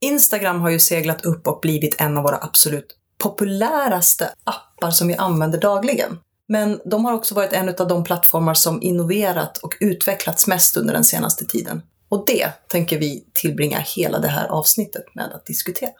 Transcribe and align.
Instagram 0.00 0.60
har 0.60 0.70
ju 0.70 0.78
seglat 0.78 1.24
upp 1.24 1.46
och 1.46 1.58
blivit 1.62 2.00
en 2.00 2.16
av 2.16 2.22
våra 2.22 2.36
absolut 2.36 2.96
populäraste 3.18 4.30
appar 4.44 4.90
som 4.90 5.08
vi 5.08 5.14
använder 5.14 5.60
dagligen. 5.60 6.18
Men 6.48 6.80
de 6.84 7.04
har 7.04 7.12
också 7.12 7.34
varit 7.34 7.52
en 7.52 7.68
av 7.68 7.88
de 7.88 8.04
plattformar 8.04 8.54
som 8.54 8.82
innoverat 8.82 9.58
och 9.58 9.74
utvecklats 9.80 10.46
mest 10.46 10.76
under 10.76 10.94
den 10.94 11.04
senaste 11.04 11.44
tiden. 11.44 11.82
Och 12.08 12.24
det 12.26 12.52
tänker 12.68 12.98
vi 12.98 13.24
tillbringa 13.32 13.78
hela 13.96 14.18
det 14.18 14.28
här 14.28 14.48
avsnittet 14.48 15.04
med 15.14 15.32
att 15.34 15.46
diskutera. 15.46 15.90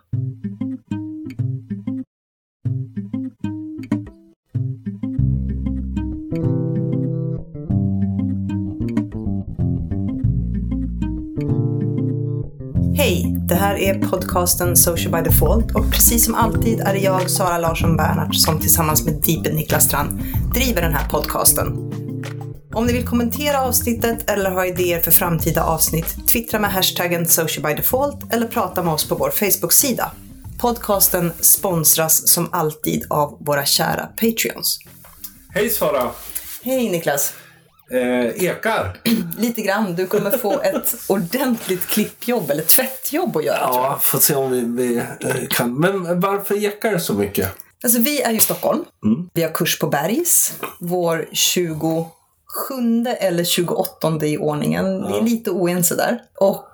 Det 13.49 13.55
här 13.55 13.79
är 13.79 13.95
podcasten 13.95 14.77
Social 14.77 15.12
by 15.12 15.31
Default 15.31 15.75
och 15.75 15.93
precis 15.93 16.25
som 16.25 16.35
alltid 16.35 16.81
är 16.81 16.93
det 16.93 16.99
jag, 16.99 17.31
Sara 17.31 17.59
Larsson 17.59 17.96
Bernhardt, 17.96 18.41
som 18.41 18.61
tillsammans 18.61 19.05
med 19.05 19.14
Deepen 19.14 19.57
Niklas 19.57 19.85
Strand 19.85 20.22
driver 20.55 20.82
den 20.82 20.95
här 20.95 21.09
podcasten. 21.09 21.67
Om 22.75 22.86
ni 22.86 22.93
vill 22.93 23.07
kommentera 23.07 23.61
avsnittet 23.61 24.31
eller 24.31 24.50
ha 24.50 24.67
idéer 24.67 25.00
för 25.00 25.11
framtida 25.11 25.64
avsnitt, 25.64 26.29
twittra 26.32 26.58
med 26.58 26.72
hashtaggen 26.72 27.27
Social 27.27 27.63
by 27.63 27.75
Default 27.75 28.32
eller 28.32 28.46
prata 28.46 28.82
med 28.82 28.93
oss 28.95 29.08
på 29.08 29.14
vår 29.14 29.31
Facebook-sida. 29.31 30.11
Podcasten 30.58 31.33
sponsras 31.41 32.33
som 32.33 32.48
alltid 32.53 33.06
av 33.11 33.39
våra 33.41 33.64
kära 33.64 34.06
Patreons. 34.06 34.78
Hej 35.55 35.70
Sara! 35.70 36.11
Hej 36.62 36.91
Niklas! 36.91 37.33
Eh, 37.91 38.45
ekar. 38.45 39.01
Lite 39.39 39.62
grann. 39.62 39.95
Du 39.95 40.06
kommer 40.06 40.31
få 40.31 40.61
ett 40.62 40.95
ordentligt 41.09 41.87
klippjobb 41.87 42.51
eller 42.51 42.62
tvättjobb 42.62 43.37
att 43.37 43.45
göra. 43.45 43.59
Ja, 43.61 43.98
får 44.03 44.19
se 44.19 44.34
om 44.34 44.51
vi, 44.51 44.61
vi 44.61 44.97
eh, 44.97 45.48
kan. 45.51 45.75
Men 45.75 46.20
varför 46.20 46.64
ekar 46.64 46.92
det 46.92 47.01
så 47.01 47.14
mycket? 47.14 47.48
Alltså, 47.83 48.00
vi 48.00 48.22
är 48.22 48.30
ju 48.30 48.36
i 48.36 48.41
Stockholm. 48.41 48.84
Mm. 49.05 49.28
Vi 49.34 49.42
har 49.42 49.50
kurs 49.50 49.78
på 49.78 49.86
Bergs. 49.86 50.53
Vår 50.80 51.28
27 51.33 52.05
eller 53.20 53.45
28 53.45 54.27
i 54.27 54.39
ordningen. 54.39 55.08
Vi 55.08 55.19
är 55.19 55.23
lite 55.23 55.50
oense 55.50 55.97
där. 55.97 56.23
Och 56.41 56.64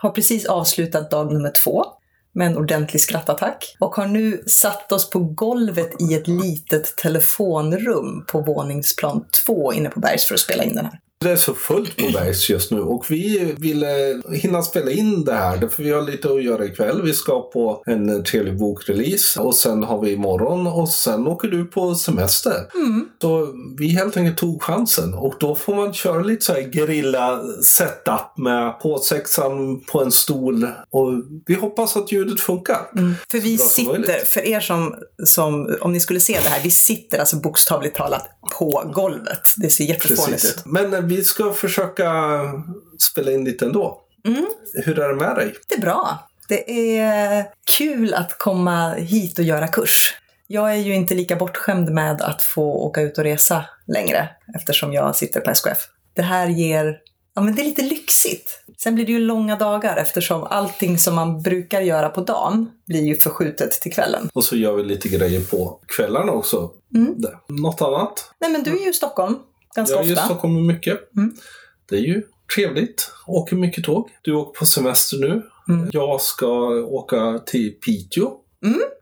har 0.00 0.10
precis 0.10 0.46
avslutat 0.46 1.10
dag 1.10 1.32
nummer 1.32 1.50
två 1.50 1.86
med 2.34 2.46
en 2.46 2.58
ordentlig 2.58 3.00
skrattattack. 3.00 3.76
Och 3.78 3.94
har 3.94 4.06
nu 4.06 4.42
satt 4.46 4.92
oss 4.92 5.10
på 5.10 5.18
golvet 5.18 6.02
i 6.10 6.14
ett 6.14 6.28
litet 6.28 6.96
telefonrum 6.96 8.24
på 8.28 8.40
våningsplan 8.40 9.24
två 9.46 9.72
inne 9.72 9.88
på 9.88 10.00
Bergs 10.00 10.24
för 10.24 10.34
att 10.34 10.40
spela 10.40 10.64
in 10.64 10.74
den 10.74 10.84
här. 10.84 10.98
Det 11.20 11.30
är 11.30 11.36
så 11.36 11.54
fullt 11.54 11.96
på 11.96 12.10
Bergs 12.12 12.50
just 12.50 12.70
nu 12.70 12.80
och 12.80 13.10
vi 13.10 13.54
ville 13.58 14.22
hinna 14.32 14.62
spela 14.62 14.90
in 14.90 15.24
det 15.24 15.34
här 15.34 15.68
för 15.68 15.82
vi 15.82 15.90
har 15.90 16.02
lite 16.02 16.32
att 16.32 16.44
göra 16.44 16.64
ikväll. 16.64 17.02
Vi 17.02 17.14
ska 17.14 17.50
på 17.50 17.82
en 17.86 18.24
trevlig 18.24 18.58
bokrelease 18.58 19.40
och 19.40 19.54
sen 19.54 19.82
har 19.82 20.00
vi 20.00 20.12
imorgon 20.12 20.66
och 20.66 20.88
sen 20.88 21.26
åker 21.26 21.48
du 21.48 21.64
på 21.64 21.94
semester. 21.94 22.54
Så 23.22 23.48
vi 23.78 23.88
helt 23.88 24.16
enkelt 24.16 24.38
tog 24.38 24.62
chansen 24.62 25.14
och 25.14 25.34
då 25.40 25.54
får 25.54 25.74
man 25.74 25.92
köra 25.92 26.22
lite 26.22 26.44
så 26.44 26.52
här 26.52 26.60
gerilla 26.72 27.42
setup 27.62 28.38
med 28.38 28.80
påsexan 28.80 29.80
på 29.80 30.02
en 30.02 30.12
stol 30.12 30.68
och 30.90 31.12
vi 31.46 31.54
hoppas 31.54 31.96
att 31.96 32.12
ljudet 32.12 32.40
funkar. 32.40 32.80
För 33.30 33.40
vi 33.40 33.58
sitter, 33.58 34.24
för 34.24 34.40
er 34.46 34.60
som, 34.60 34.94
som, 35.24 35.76
om 35.80 35.92
ni 35.92 36.00
skulle 36.00 36.20
se 36.20 36.40
det 36.42 36.48
här, 36.48 36.60
vi 36.62 36.70
sitter 36.70 37.18
alltså 37.18 37.36
bokstavligt 37.36 37.96
talat 37.96 38.28
på 38.58 38.90
golvet. 38.94 39.54
Det 39.56 39.70
ser 39.70 39.84
jättefånigt 39.84 40.44
ut. 40.44 40.62
Men 40.64 41.03
vi 41.04 41.24
ska 41.24 41.52
försöka 41.52 42.10
spela 42.98 43.32
in 43.32 43.44
lite 43.44 43.64
ändå. 43.64 44.00
Mm. 44.26 44.46
Hur 44.84 44.98
är 44.98 45.08
det 45.08 45.14
med 45.14 45.36
dig? 45.36 45.54
Det 45.68 45.74
är 45.74 45.80
bra. 45.80 46.28
Det 46.48 46.98
är 46.98 47.46
kul 47.78 48.14
att 48.14 48.38
komma 48.38 48.92
hit 48.92 49.38
och 49.38 49.44
göra 49.44 49.68
kurs. 49.68 50.14
Jag 50.46 50.72
är 50.72 50.76
ju 50.76 50.94
inte 50.94 51.14
lika 51.14 51.36
bortskämd 51.36 51.90
med 51.90 52.22
att 52.22 52.42
få 52.42 52.62
åka 52.62 53.00
ut 53.00 53.18
och 53.18 53.24
resa 53.24 53.64
längre 53.86 54.28
eftersom 54.56 54.92
jag 54.92 55.16
sitter 55.16 55.40
på 55.40 55.50
SKF. 55.50 55.78
Det 56.14 56.22
här 56.22 56.48
ger, 56.48 56.98
ja 57.34 57.42
men 57.42 57.54
det 57.54 57.62
är 57.62 57.64
lite 57.64 57.82
lyxigt. 57.82 58.64
Sen 58.78 58.94
blir 58.94 59.06
det 59.06 59.12
ju 59.12 59.18
långa 59.18 59.56
dagar 59.56 59.96
eftersom 59.96 60.44
allting 60.44 60.98
som 60.98 61.14
man 61.14 61.42
brukar 61.42 61.80
göra 61.80 62.08
på 62.08 62.20
dagen 62.20 62.70
blir 62.86 63.02
ju 63.02 63.16
förskjutet 63.16 63.70
till 63.70 63.92
kvällen. 63.92 64.28
Och 64.32 64.44
så 64.44 64.56
gör 64.56 64.74
vi 64.74 64.82
lite 64.82 65.08
grejer 65.08 65.40
på 65.40 65.80
kvällarna 65.96 66.32
också. 66.32 66.70
Mm. 66.94 67.14
Något 67.48 67.82
annat? 67.82 68.30
Nej 68.40 68.50
men 68.50 68.62
du 68.62 68.70
är 68.70 68.84
ju 68.84 68.90
i 68.90 68.92
Stockholm 68.92 69.38
ganska 69.76 69.96
Jag 69.96 70.04
är 70.04 70.08
i 70.08 70.12
ofta. 70.12 70.24
Stockholm 70.24 70.66
mycket. 70.66 71.16
Mm. 71.16 71.34
Det 71.88 71.96
är 71.96 72.00
ju 72.00 72.22
trevligt. 72.54 73.10
Åker 73.26 73.56
mycket 73.56 73.84
tåg. 73.84 74.08
Du 74.22 74.34
åker 74.34 74.58
på 74.58 74.66
semester 74.66 75.16
nu. 75.20 75.42
Mm. 75.68 75.88
Jag 75.92 76.20
ska 76.20 76.48
åka 76.84 77.38
till 77.46 77.72
Piteå. 77.72 78.30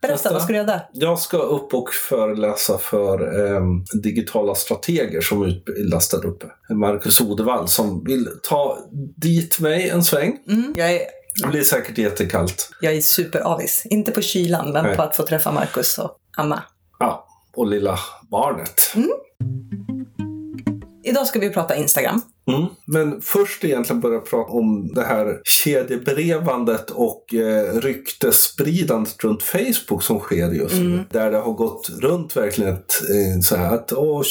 Berätta, 0.02 0.14
Nästa. 0.14 0.32
vad 0.32 0.42
ska 0.42 0.52
du 0.52 0.56
göra 0.56 0.66
där? 0.66 0.88
Jag 0.92 1.18
ska 1.18 1.36
upp 1.38 1.74
och 1.74 1.88
föreläsa 2.08 2.78
för 2.78 3.46
ehm, 3.46 3.84
digitala 4.02 4.54
strateger 4.54 5.20
som 5.20 5.44
utbildas 5.44 6.08
där 6.08 6.26
uppe. 6.26 6.46
Marcus 6.74 7.20
Odevall 7.20 7.68
som 7.68 8.04
vill 8.04 8.28
ta 8.42 8.78
dit 9.16 9.58
mig 9.60 9.88
en 9.88 10.04
sväng. 10.04 10.38
Mm. 10.48 10.72
Jag 10.76 10.92
är 10.92 11.00
Det 11.42 11.48
blir 11.48 11.62
säkert 11.62 11.98
jättekallt. 11.98 12.70
Jag 12.80 12.94
är 12.94 13.00
superavis. 13.00 13.86
Inte 13.90 14.12
på 14.12 14.20
kylan, 14.22 14.72
men 14.72 14.84
Nej. 14.84 14.96
på 14.96 15.02
att 15.02 15.16
få 15.16 15.22
träffa 15.22 15.52
Marcus 15.52 15.98
och 15.98 16.16
Anna. 16.36 16.62
Ja, 16.98 17.26
och 17.56 17.66
lilla 17.66 17.98
barnet. 18.30 18.94
Idag 21.12 21.26
ska 21.26 21.38
vi 21.38 21.50
prata 21.50 21.76
Instagram. 21.76 22.20
Mm. 22.48 22.66
Men 22.86 23.20
först 23.20 23.64
egentligen 23.64 24.00
börja 24.00 24.20
prata 24.20 24.52
om 24.52 24.92
det 24.94 25.02
här 25.02 25.40
kedjebrevandet 25.44 26.90
och 26.90 27.34
eh, 27.34 27.80
ryktesspridandet 27.80 29.24
runt 29.24 29.42
Facebook 29.42 30.02
som 30.02 30.18
sker 30.18 30.52
just 30.52 30.74
nu. 30.74 31.04
Där 31.10 31.30
det 31.30 31.38
har 31.38 31.52
gått 31.52 31.90
runt 32.00 32.36
verkligen 32.36 32.74
ett, 32.74 32.92
eh, 33.10 33.40
så 33.40 33.56
här 33.56 33.74
att 33.74 33.92
åh, 33.92 34.22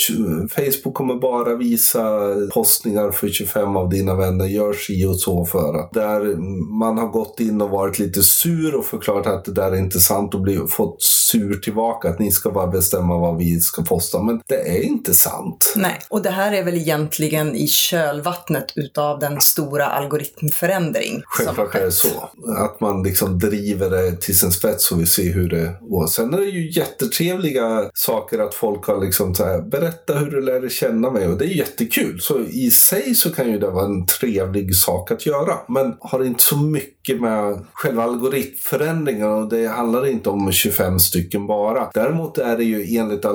Facebook 0.49 0.93
kommer 0.93 1.15
bara 1.15 1.55
visa 1.55 2.19
postningar 2.53 3.11
för 3.11 3.29
25 3.29 3.75
av 3.75 3.89
dina 3.89 4.15
vänner, 4.15 4.45
gör 4.45 4.73
si 4.73 5.05
och 5.05 5.19
så 5.19 5.45
för 5.45 5.79
att. 5.79 5.93
Där 5.93 6.35
man 6.79 6.97
har 6.97 7.07
gått 7.07 7.39
in 7.39 7.61
och 7.61 7.69
varit 7.69 7.99
lite 7.99 8.21
sur 8.23 8.75
och 8.75 8.85
förklarat 8.85 9.27
att 9.27 9.45
det 9.45 9.53
där 9.53 9.71
är 9.71 9.77
inte 9.77 9.99
sant 9.99 10.33
och 10.33 10.41
blivit, 10.41 10.71
fått 10.71 11.03
sur 11.31 11.55
tillbaka 11.55 12.09
att 12.09 12.19
ni 12.19 12.31
ska 12.31 12.51
bara 12.51 12.67
bestämma 12.67 13.17
vad 13.17 13.37
vi 13.37 13.59
ska 13.59 13.81
posta. 13.81 14.23
Men 14.23 14.41
det 14.47 14.77
är 14.77 14.81
inte 14.81 15.13
sant. 15.13 15.73
Nej, 15.75 15.99
och 16.09 16.21
det 16.21 16.29
här 16.29 16.51
är 16.51 16.63
väl 16.63 16.77
egentligen 16.77 17.55
i 17.55 17.67
kölvattnet 17.67 18.73
utav 18.75 19.19
den 19.19 19.41
stora 19.41 19.85
algoritmförändring. 19.85 21.21
Självklart 21.25 21.75
är 21.75 21.85
det 21.85 21.91
så. 21.91 22.29
Att 22.57 22.79
man 22.79 23.03
liksom 23.03 23.39
driver 23.39 23.89
det 23.89 24.21
till 24.21 24.39
sin 24.39 24.51
spets 24.51 24.91
och 24.91 25.01
vi 25.01 25.05
ser 25.05 25.33
hur 25.33 25.49
det 25.49 25.75
går. 25.81 26.07
Sen 26.07 26.33
är 26.33 26.37
det 26.37 26.45
ju 26.45 26.71
jättetrevliga 26.71 27.89
saker 27.93 28.39
att 28.39 28.53
folk 28.53 28.85
har 28.85 29.05
liksom 29.05 29.35
så 29.35 29.45
här, 29.45 29.61
berätta 29.61 30.17
hur 30.17 30.31
du 30.31 30.41
lärde 30.41 30.69
känna 30.69 31.11
mig 31.11 31.27
och 31.27 31.37
det 31.37 31.45
är 31.45 31.57
jättekul. 31.57 32.21
Så 32.21 32.39
i 32.39 32.71
sig 32.71 33.15
så 33.15 33.33
kan 33.33 33.51
ju 33.51 33.59
det 33.59 33.69
vara 33.69 33.85
en 33.85 34.05
trevlig 34.05 34.75
sak 34.75 35.11
att 35.11 35.25
göra. 35.25 35.57
Men 35.67 35.95
har 35.99 36.25
inte 36.25 36.43
så 36.43 36.57
mycket 36.57 37.00
med 37.21 37.65
själva 37.73 38.03
algoritmförändringen 38.03 39.29
och 39.29 39.49
det 39.49 39.67
handlar 39.67 40.07
inte 40.07 40.29
om 40.29 40.51
25 40.51 40.99
stycken 40.99 41.47
bara. 41.47 41.89
Däremot 41.93 42.37
är 42.37 42.57
det 42.57 42.63
ju 42.63 42.97
enligt 42.97 43.25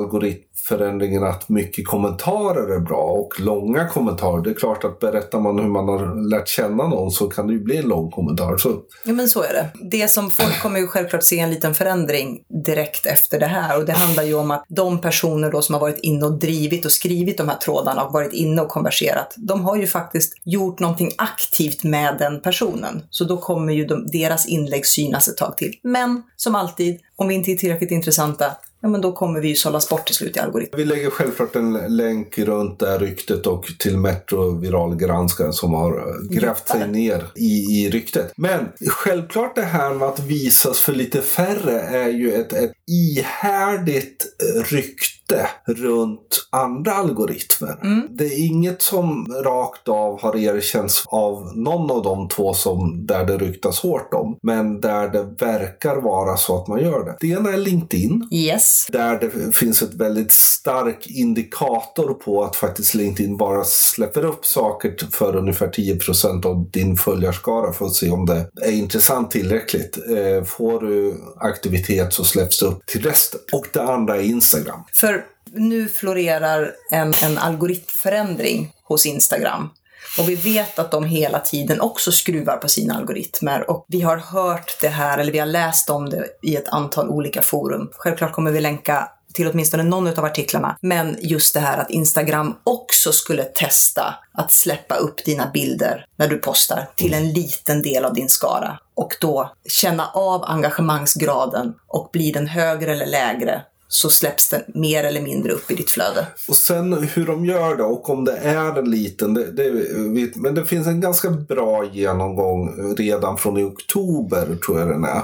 algoritmförändringen 0.70 1.24
att 1.24 1.48
mycket 1.48 1.86
kommentarer 1.86 2.76
är 2.76 2.80
bra 2.80 3.02
och 3.02 3.40
långa 3.40 3.88
kommentarer. 3.88 4.42
Det 4.42 4.50
är 4.50 4.54
klart 4.54 4.84
att 4.84 4.98
berättar 4.98 5.40
man 5.40 5.58
hur 5.58 5.68
man 5.68 5.88
har 5.88 6.30
lärt 6.30 6.48
känna 6.48 6.88
någon 6.88 7.10
så 7.10 7.26
kan 7.26 7.46
det 7.46 7.52
ju 7.52 7.60
bli 7.60 7.76
en 7.76 7.88
lång 7.88 8.10
kommentar. 8.10 8.56
Så 8.56 8.82
Ja, 9.04 9.12
men 9.12 9.28
så 9.28 9.42
är 9.42 9.52
det. 9.52 9.68
Det 9.90 10.08
som 10.08 10.30
folk 10.30 10.62
kommer 10.62 10.80
ju 10.80 10.86
självklart 10.86 11.22
se 11.22 11.38
en 11.38 11.50
liten 11.50 11.74
förändring 11.74 12.40
direkt 12.66 13.06
efter 13.06 13.40
det 13.40 13.46
här. 13.46 13.78
Och 13.78 13.84
det 13.84 13.92
handlar 13.92 14.22
ju 14.22 14.34
om 14.34 14.50
att 14.50 14.64
de 14.68 15.00
personer 15.00 15.50
då 15.50 15.62
som 15.62 15.74
har 15.74 15.80
varit 15.80 15.98
inne 15.98 16.26
och 16.26 16.38
drivit 16.38 16.84
och 16.84 16.92
skrivit 16.92 17.38
de 17.38 17.48
här 17.48 17.56
trådarna 17.56 18.04
och 18.04 18.12
varit 18.12 18.32
inne 18.32 18.62
och 18.62 18.68
konverserat, 18.68 19.34
de 19.36 19.64
har 19.64 19.76
ju 19.76 19.86
faktiskt 19.86 20.32
gjort 20.44 20.80
någonting 20.80 21.10
aktivt 21.18 21.84
med 21.84 22.16
den 22.18 22.40
personen. 22.40 23.02
Så 23.10 23.24
då 23.24 23.36
kommer 23.36 23.72
ju 23.72 23.84
de, 23.84 24.06
deras 24.06 24.46
inlägg 24.46 24.86
synas 24.86 25.28
ett 25.28 25.36
tag 25.36 25.56
till. 25.56 25.74
Men 25.82 26.22
som 26.36 26.54
alltid, 26.54 27.00
om 27.16 27.28
vi 27.28 27.34
inte 27.34 27.52
är 27.52 27.56
tillräckligt 27.56 27.90
intressanta, 27.90 28.46
ja 28.80 28.88
men 28.88 29.00
då 29.00 29.12
kommer 29.12 29.40
vi 29.40 29.48
ju 29.48 29.54
sållas 29.54 29.88
bort 29.88 30.06
till 30.06 30.14
slut 30.14 30.36
i 30.36 30.40
algoritmen. 30.40 30.78
Vi 30.78 30.84
lägger 30.84 31.10
självklart 31.10 31.56
en 31.56 31.96
länk 31.96 32.38
runt 32.38 32.78
det 32.78 32.88
här 32.88 32.98
ryktet 32.98 33.46
och 33.46 33.66
till 33.78 33.98
Metro 33.98 34.58
Viralgranskaren 34.58 35.52
som 35.52 35.74
har 35.74 36.04
grävt 36.34 36.68
sig 36.68 36.88
ner 36.88 37.24
i, 37.34 37.84
i 37.84 37.90
ryktet. 37.90 38.32
Men 38.36 38.68
självklart 38.88 39.54
det 39.54 39.62
här 39.62 39.94
med 39.94 40.08
att 40.08 40.20
visas 40.20 40.80
för 40.80 40.92
lite 40.92 41.22
färre 41.22 41.80
är 41.80 42.08
ju 42.08 42.32
ett, 42.32 42.52
ett 42.52 42.72
ihärdigt 42.86 44.26
rykte 44.70 45.25
rykte 45.26 45.48
runt 45.66 46.48
andra 46.50 46.92
algoritmer. 46.92 47.78
Mm. 47.82 48.08
Det 48.10 48.24
är 48.24 48.46
inget 48.46 48.82
som 48.82 49.26
rakt 49.44 49.88
av 49.88 50.20
har 50.20 50.36
erkänts 50.36 51.02
av 51.06 51.56
någon 51.56 51.90
av 51.90 52.02
de 52.02 52.28
två 52.28 52.54
som 52.54 53.06
där 53.06 53.24
det 53.24 53.38
ryktas 53.38 53.80
hårt 53.80 54.14
om. 54.14 54.38
Men 54.42 54.80
där 54.80 55.08
det 55.08 55.44
verkar 55.44 55.96
vara 55.96 56.36
så 56.36 56.56
att 56.56 56.68
man 56.68 56.80
gör 56.80 57.04
det. 57.04 57.16
Det 57.20 57.26
ena 57.26 57.52
är 57.52 57.56
LinkedIn. 57.56 58.28
Yes. 58.32 58.86
Där 58.92 59.20
det 59.20 59.56
finns 59.56 59.82
ett 59.82 59.94
väldigt 59.94 60.32
stark 60.32 61.06
indikator 61.06 62.14
på 62.14 62.44
att 62.44 62.56
faktiskt 62.56 62.94
LinkedIn 62.94 63.36
bara 63.36 63.64
släpper 63.64 64.24
upp 64.24 64.46
saker 64.46 64.96
för 65.10 65.36
ungefär 65.36 65.68
10% 65.68 66.46
av 66.46 66.70
din 66.70 66.96
följarskara 66.96 67.72
för 67.72 67.86
att 67.86 67.94
se 67.94 68.10
om 68.10 68.26
det 68.26 68.48
är 68.62 68.72
intressant 68.72 69.30
tillräckligt. 69.30 69.98
Eh, 70.08 70.44
Får 70.44 70.80
du 70.80 71.14
aktivitet 71.40 72.12
så 72.12 72.24
släpps 72.24 72.60
det 72.60 72.66
upp 72.66 72.86
till 72.86 73.02
resten. 73.02 73.40
Och 73.52 73.66
det 73.72 73.82
andra 73.82 74.16
är 74.16 74.20
Instagram. 74.22 74.80
För 74.92 75.15
nu 75.56 75.88
florerar 75.88 76.72
en, 76.90 77.14
en 77.22 77.38
algoritmförändring 77.38 78.72
hos 78.82 79.06
Instagram. 79.06 79.70
Och 80.18 80.28
vi 80.28 80.34
vet 80.34 80.78
att 80.78 80.90
de 80.90 81.04
hela 81.04 81.38
tiden 81.38 81.80
också 81.80 82.12
skruvar 82.12 82.56
på 82.56 82.68
sina 82.68 82.94
algoritmer. 82.94 83.70
Och 83.70 83.84
vi 83.88 84.00
har 84.00 84.16
hört 84.16 84.80
det 84.80 84.88
här, 84.88 85.18
eller 85.18 85.32
vi 85.32 85.38
har 85.38 85.46
läst 85.46 85.90
om 85.90 86.10
det 86.10 86.26
i 86.42 86.56
ett 86.56 86.68
antal 86.68 87.08
olika 87.08 87.42
forum. 87.42 87.88
Självklart 87.92 88.32
kommer 88.32 88.50
vi 88.50 88.60
länka 88.60 89.08
till 89.36 89.48
åtminstone 89.48 89.82
någon 89.82 90.08
av 90.08 90.24
artiklarna. 90.24 90.76
Men 90.80 91.16
just 91.20 91.54
det 91.54 91.60
här 91.60 91.78
att 91.78 91.90
Instagram 91.90 92.56
också 92.64 93.12
skulle 93.12 93.44
testa 93.44 94.14
att 94.32 94.52
släppa 94.52 94.94
upp 94.96 95.24
dina 95.24 95.50
bilder 95.54 96.04
när 96.16 96.28
du 96.28 96.38
postar 96.38 96.88
till 96.96 97.14
en 97.14 97.32
liten 97.32 97.82
del 97.82 98.04
av 98.04 98.14
din 98.14 98.28
skara. 98.28 98.78
Och 98.94 99.16
då 99.20 99.52
känna 99.68 100.06
av 100.06 100.44
engagemangsgraden 100.44 101.74
och 101.86 102.10
blir 102.12 102.32
den 102.32 102.46
högre 102.46 102.92
eller 102.92 103.06
lägre 103.06 103.62
så 103.96 104.10
släpps 104.10 104.48
den 104.48 104.62
mer 104.66 105.04
eller 105.04 105.20
mindre 105.20 105.52
upp 105.52 105.70
i 105.70 105.74
ditt 105.74 105.90
flöde. 105.90 106.26
Och 106.48 106.56
sen 106.56 106.92
hur 106.92 107.26
de 107.26 107.44
gör 107.44 107.76
det 107.76 107.82
och 107.82 108.10
om 108.10 108.24
det 108.24 108.36
är 108.36 108.78
en 108.78 108.90
liten, 108.90 109.34
det, 109.34 109.50
det, 109.52 110.36
men 110.36 110.54
det 110.54 110.64
finns 110.64 110.86
en 110.86 111.00
ganska 111.00 111.30
bra 111.30 111.84
genomgång 111.92 112.94
redan 112.96 113.38
från 113.38 113.58
i 113.58 113.64
oktober 113.64 114.56
tror 114.66 114.78
jag 114.80 114.88
den 114.88 115.04
är. 115.04 115.22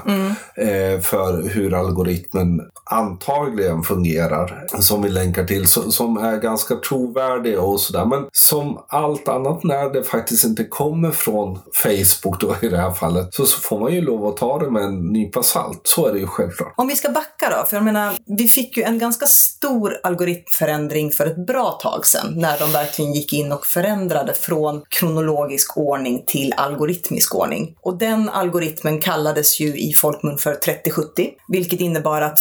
Eh, 0.55 0.99
för 0.99 1.49
hur 1.49 1.73
algoritmen 1.73 2.61
antagligen 2.85 3.83
fungerar. 3.83 4.65
Som 4.79 5.01
vi 5.01 5.09
länkar 5.09 5.43
till, 5.43 5.67
som 5.67 6.17
är 6.17 6.37
ganska 6.37 6.75
trovärdig 6.75 7.59
och 7.59 7.79
sådär. 7.79 8.05
Men 8.05 8.25
som 8.31 8.83
allt 8.87 9.27
annat 9.27 9.63
när 9.63 9.93
det 9.93 10.03
faktiskt 10.03 10.45
inte 10.45 10.63
kommer 10.63 11.11
från 11.11 11.59
Facebook 11.73 12.41
då 12.41 12.55
i 12.61 12.69
det 12.69 12.77
här 12.77 12.91
fallet, 12.91 13.33
så, 13.33 13.45
så 13.45 13.59
får 13.59 13.79
man 13.79 13.93
ju 13.93 14.01
lov 14.01 14.25
att 14.27 14.37
ta 14.37 14.59
det 14.59 14.71
med 14.71 14.83
en 14.83 15.07
nypa 15.07 15.43
salt. 15.43 15.81
Så 15.83 16.07
är 16.07 16.13
det 16.13 16.19
ju 16.19 16.27
självklart. 16.27 16.73
Om 16.77 16.87
vi 16.87 16.95
ska 16.95 17.09
backa 17.09 17.49
då, 17.57 17.65
för 17.69 17.77
jag 17.77 17.83
menar, 17.83 18.13
vi 18.37 18.47
fick 18.47 18.62
ju 18.77 18.83
en 18.83 18.99
ganska 18.99 19.25
stor 19.25 19.99
algoritmförändring 20.03 21.11
för 21.11 21.25
ett 21.25 21.47
bra 21.47 21.71
tag 21.71 22.07
sedan, 22.07 22.33
när 22.35 22.59
de 22.59 22.71
verkligen 22.71 23.13
gick 23.13 23.33
in 23.33 23.51
och 23.51 23.65
förändrade 23.65 24.33
från 24.33 24.83
kronologisk 24.89 25.77
ordning 25.77 26.23
till 26.27 26.53
algoritmisk 26.57 27.35
ordning. 27.35 27.75
Och 27.81 27.97
den 27.97 28.29
algoritmen 28.29 29.01
kallades 29.01 29.59
ju 29.59 29.77
i 29.77 29.93
folkmun 29.93 30.37
för 30.37 30.55
3070, 30.55 31.29
vilket 31.47 31.79
innebar 31.79 32.21
att 32.21 32.39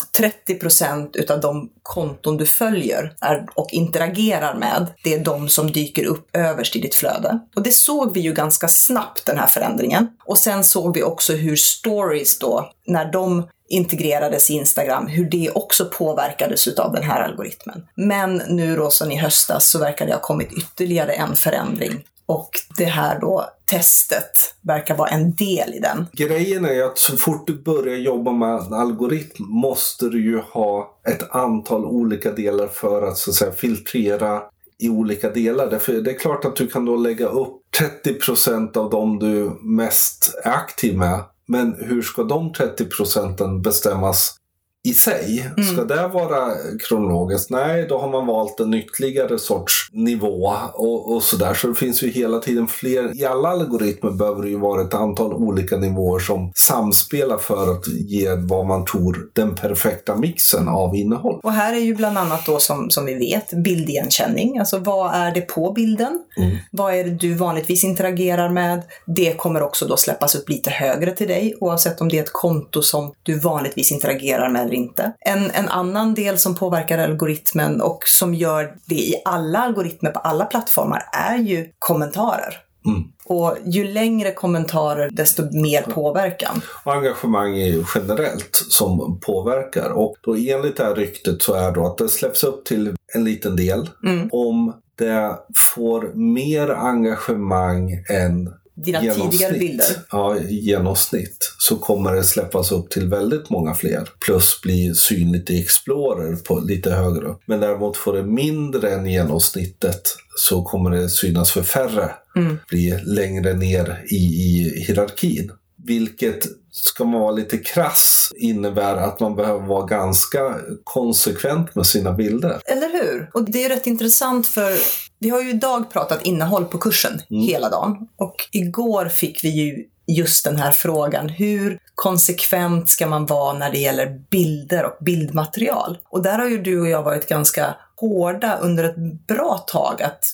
30% 0.48 1.10
utav 1.12 1.40
de 1.40 1.70
konton 1.82 2.36
du 2.36 2.46
följer 2.46 3.14
är, 3.20 3.46
och 3.54 3.68
interagerar 3.72 4.54
med, 4.54 4.86
det 5.04 5.14
är 5.14 5.24
de 5.24 5.48
som 5.48 5.72
dyker 5.72 6.04
upp 6.04 6.36
överst 6.36 6.76
i 6.76 6.80
ditt 6.80 6.94
flöde. 6.94 7.38
Och 7.56 7.62
det 7.62 7.72
såg 7.72 8.14
vi 8.14 8.20
ju 8.20 8.32
ganska 8.32 8.68
snabbt, 8.68 9.26
den 9.26 9.38
här 9.38 9.46
förändringen. 9.46 10.08
Och 10.24 10.38
sen 10.38 10.64
såg 10.64 10.94
vi 10.94 11.02
också 11.02 11.32
hur 11.32 11.56
stories 11.56 12.38
då, 12.38 12.72
när 12.86 13.12
de 13.12 13.48
integrerades 13.72 14.50
i 14.50 14.52
Instagram, 14.52 15.06
hur 15.06 15.30
det 15.30 15.50
också 15.50 15.84
påverkades 15.84 16.68
utav 16.68 16.92
den 16.92 17.02
här 17.02 17.20
algoritmen. 17.20 17.86
Men 17.94 18.42
nu 18.48 18.76
då 18.76 18.90
sen 18.90 19.12
i 19.12 19.16
höstas 19.16 19.70
så 19.70 19.78
verkar 19.78 20.06
det 20.06 20.12
ha 20.12 20.20
kommit 20.20 20.52
ytterligare 20.52 21.12
en 21.12 21.36
förändring. 21.36 22.04
Och 22.26 22.50
det 22.76 22.84
här 22.84 23.20
då 23.20 23.44
testet 23.70 24.54
verkar 24.60 24.96
vara 24.96 25.08
en 25.08 25.34
del 25.34 25.74
i 25.74 25.78
den. 25.78 26.06
Grejen 26.12 26.64
är 26.64 26.72
ju 26.72 26.82
att 26.82 26.98
så 26.98 27.16
fort 27.16 27.46
du 27.46 27.62
börjar 27.62 27.96
jobba 27.96 28.32
med 28.32 28.58
en 28.58 28.74
algoritm 28.74 29.44
måste 29.44 30.08
du 30.08 30.24
ju 30.24 30.38
ha 30.38 30.98
ett 31.08 31.34
antal 31.34 31.84
olika 31.84 32.32
delar 32.32 32.66
för 32.66 33.02
att 33.02 33.16
så 33.16 33.30
att 33.30 33.36
säga 33.36 33.52
filtrera 33.52 34.42
i 34.78 34.88
olika 34.88 35.30
delar. 35.30 35.70
Därför 35.70 35.92
det 35.92 36.10
är 36.10 36.18
klart 36.18 36.44
att 36.44 36.56
du 36.56 36.66
kan 36.66 36.84
då 36.84 36.96
lägga 36.96 37.26
upp 37.26 37.62
30% 38.04 38.76
av 38.76 38.90
dem 38.90 39.18
du 39.18 39.58
mest 39.62 40.34
är 40.44 40.50
aktiv 40.50 40.96
med. 40.96 41.20
Men 41.48 41.74
hur 41.78 42.02
ska 42.02 42.22
de 42.22 42.52
30 42.52 42.84
procenten 42.84 43.62
bestämmas 43.62 44.36
i 44.84 44.92
sig? 44.92 45.50
Ska 45.72 45.84
det 45.84 46.08
vara 46.08 46.50
kronologiskt? 46.88 47.50
Nej, 47.50 47.86
då 47.88 47.98
har 47.98 48.08
man 48.08 48.26
valt 48.26 48.60
en 48.60 48.74
ytterligare 48.74 49.38
sorts 49.38 49.88
nivå 49.92 50.54
och, 50.74 51.12
och 51.12 51.22
sådär. 51.22 51.54
Så 51.54 51.68
det 51.68 51.74
finns 51.74 52.02
ju 52.02 52.10
hela 52.10 52.38
tiden 52.38 52.66
fler. 52.66 53.20
I 53.20 53.24
alla 53.24 53.48
algoritmer 53.48 54.10
behöver 54.10 54.42
det 54.42 54.48
ju 54.48 54.58
vara 54.58 54.82
ett 54.82 54.94
antal 54.94 55.32
olika 55.32 55.76
nivåer 55.76 56.18
som 56.18 56.52
samspelar 56.54 57.38
för 57.38 57.72
att 57.72 57.88
ge 57.88 58.28
vad 58.34 58.66
man 58.66 58.84
tror 58.84 59.30
den 59.32 59.54
perfekta 59.54 60.16
mixen 60.16 60.68
av 60.68 60.96
innehåll. 60.96 61.40
Och 61.42 61.52
här 61.52 61.72
är 61.72 61.80
ju 61.80 61.94
bland 61.94 62.18
annat 62.18 62.46
då 62.46 62.58
som, 62.58 62.90
som 62.90 63.04
vi 63.04 63.14
vet 63.14 63.52
bildigenkänning. 63.52 64.58
Alltså 64.58 64.78
vad 64.78 65.14
är 65.14 65.34
det 65.34 65.40
på 65.40 65.72
bilden? 65.72 66.22
Mm. 66.38 66.56
Vad 66.70 66.94
är 66.94 67.04
det 67.04 67.10
du 67.10 67.34
vanligtvis 67.34 67.84
interagerar 67.84 68.48
med? 68.48 68.82
Det 69.06 69.36
kommer 69.36 69.62
också 69.62 69.86
då 69.86 69.96
släppas 69.96 70.34
upp 70.34 70.48
lite 70.48 70.70
högre 70.70 71.10
till 71.10 71.28
dig 71.28 71.54
oavsett 71.60 72.00
om 72.00 72.08
det 72.08 72.18
är 72.18 72.22
ett 72.22 72.32
konto 72.32 72.82
som 72.82 73.12
du 73.22 73.38
vanligtvis 73.38 73.92
interagerar 73.92 74.48
med 74.48 74.71
eller 74.72 74.82
inte. 74.82 75.12
En, 75.20 75.50
en 75.50 75.68
annan 75.68 76.14
del 76.14 76.38
som 76.38 76.54
påverkar 76.54 76.98
algoritmen 76.98 77.80
och 77.80 78.02
som 78.06 78.34
gör 78.34 78.74
det 78.86 78.94
i 78.94 79.14
alla 79.24 79.58
algoritmer 79.58 80.10
på 80.10 80.18
alla 80.18 80.44
plattformar 80.44 81.02
är 81.12 81.38
ju 81.38 81.72
kommentarer. 81.78 82.58
Mm. 82.86 83.02
Och 83.24 83.56
ju 83.64 83.84
längre 83.84 84.32
kommentarer 84.32 85.10
desto 85.12 85.42
mer 85.52 85.82
påverkan. 85.82 86.60
Och 86.84 86.92
engagemang 86.92 87.56
är 87.58 87.66
ju 87.66 87.84
generellt 87.94 88.64
som 88.68 89.20
påverkar. 89.20 89.90
Och 89.90 90.16
då 90.22 90.36
enligt 90.36 90.76
det 90.76 90.84
här 90.84 90.94
ryktet 90.94 91.42
så 91.42 91.54
är 91.54 91.72
då 91.72 91.86
att 91.86 91.98
det 91.98 92.08
släpps 92.08 92.44
upp 92.44 92.64
till 92.64 92.96
en 93.14 93.24
liten 93.24 93.56
del. 93.56 93.90
Mm. 94.06 94.28
Om 94.32 94.74
det 94.98 95.38
får 95.74 96.12
mer 96.14 96.70
engagemang 96.70 97.90
än 98.08 98.52
Dina 98.74 99.00
tidigare 99.00 99.58
bilder. 99.58 99.86
Ja, 100.10 100.38
i 100.38 100.54
genomsnitt 100.54 101.54
så 101.58 101.76
kommer 101.76 102.12
det 102.12 102.24
släppas 102.24 102.72
upp 102.72 102.90
till 102.90 103.08
väldigt 103.08 103.50
många 103.50 103.74
fler. 103.74 104.08
Plus 104.24 104.60
bli 104.62 104.94
synligt 104.94 105.50
i 105.50 105.60
Explorer 105.60 106.36
på 106.36 106.60
lite 106.60 106.90
högre 106.90 107.26
upp. 107.26 107.40
Men 107.46 107.60
däremot 107.60 107.96
får 107.96 108.12
det 108.12 108.22
mindre 108.22 108.90
än 108.90 109.06
genomsnittet 109.06 110.02
så 110.36 110.62
kommer 110.62 110.90
det 110.90 111.08
synas 111.08 111.50
för 111.50 111.62
färre. 111.62 112.10
Mm. 112.36 112.58
Bli 112.68 112.98
längre 113.04 113.52
ner 113.52 114.04
i, 114.10 114.16
i 114.16 114.84
hierarkin. 114.86 115.52
Vilket, 115.84 116.46
ska 116.70 117.04
man 117.04 117.20
vara 117.20 117.32
lite 117.32 117.58
krass, 117.58 118.32
innebär 118.36 118.96
att 118.96 119.20
man 119.20 119.36
behöver 119.36 119.66
vara 119.66 119.86
ganska 119.86 120.56
konsekvent 120.84 121.74
med 121.74 121.86
sina 121.86 122.12
bilder. 122.12 122.60
Eller 122.66 122.92
hur? 123.02 123.30
Och 123.34 123.50
det 123.50 123.64
är 123.64 123.68
rätt 123.68 123.86
intressant 123.86 124.46
för 124.46 124.72
vi 125.18 125.28
har 125.28 125.42
ju 125.42 125.50
idag 125.50 125.90
pratat 125.92 126.26
innehåll 126.26 126.64
på 126.64 126.78
kursen 126.78 127.20
hela 127.28 127.68
dagen. 127.68 128.08
Och 128.16 128.36
igår 128.52 129.08
fick 129.08 129.44
vi 129.44 129.48
ju 129.48 129.84
just 130.06 130.44
den 130.44 130.56
här 130.56 130.70
frågan. 130.70 131.28
Hur 131.28 131.78
konsekvent 131.94 132.88
ska 132.88 133.06
man 133.06 133.26
vara 133.26 133.58
när 133.58 133.72
det 133.72 133.78
gäller 133.78 134.20
bilder 134.30 134.84
och 134.84 135.04
bildmaterial? 135.04 135.98
Och 136.08 136.22
där 136.22 136.38
har 136.38 136.48
ju 136.48 136.62
du 136.62 136.80
och 136.80 136.88
jag 136.88 137.02
varit 137.02 137.28
ganska 137.28 137.76
hårda 137.96 138.56
under 138.56 138.84
ett 138.84 139.26
bra 139.26 139.58
tag 139.58 140.02
att 140.02 140.24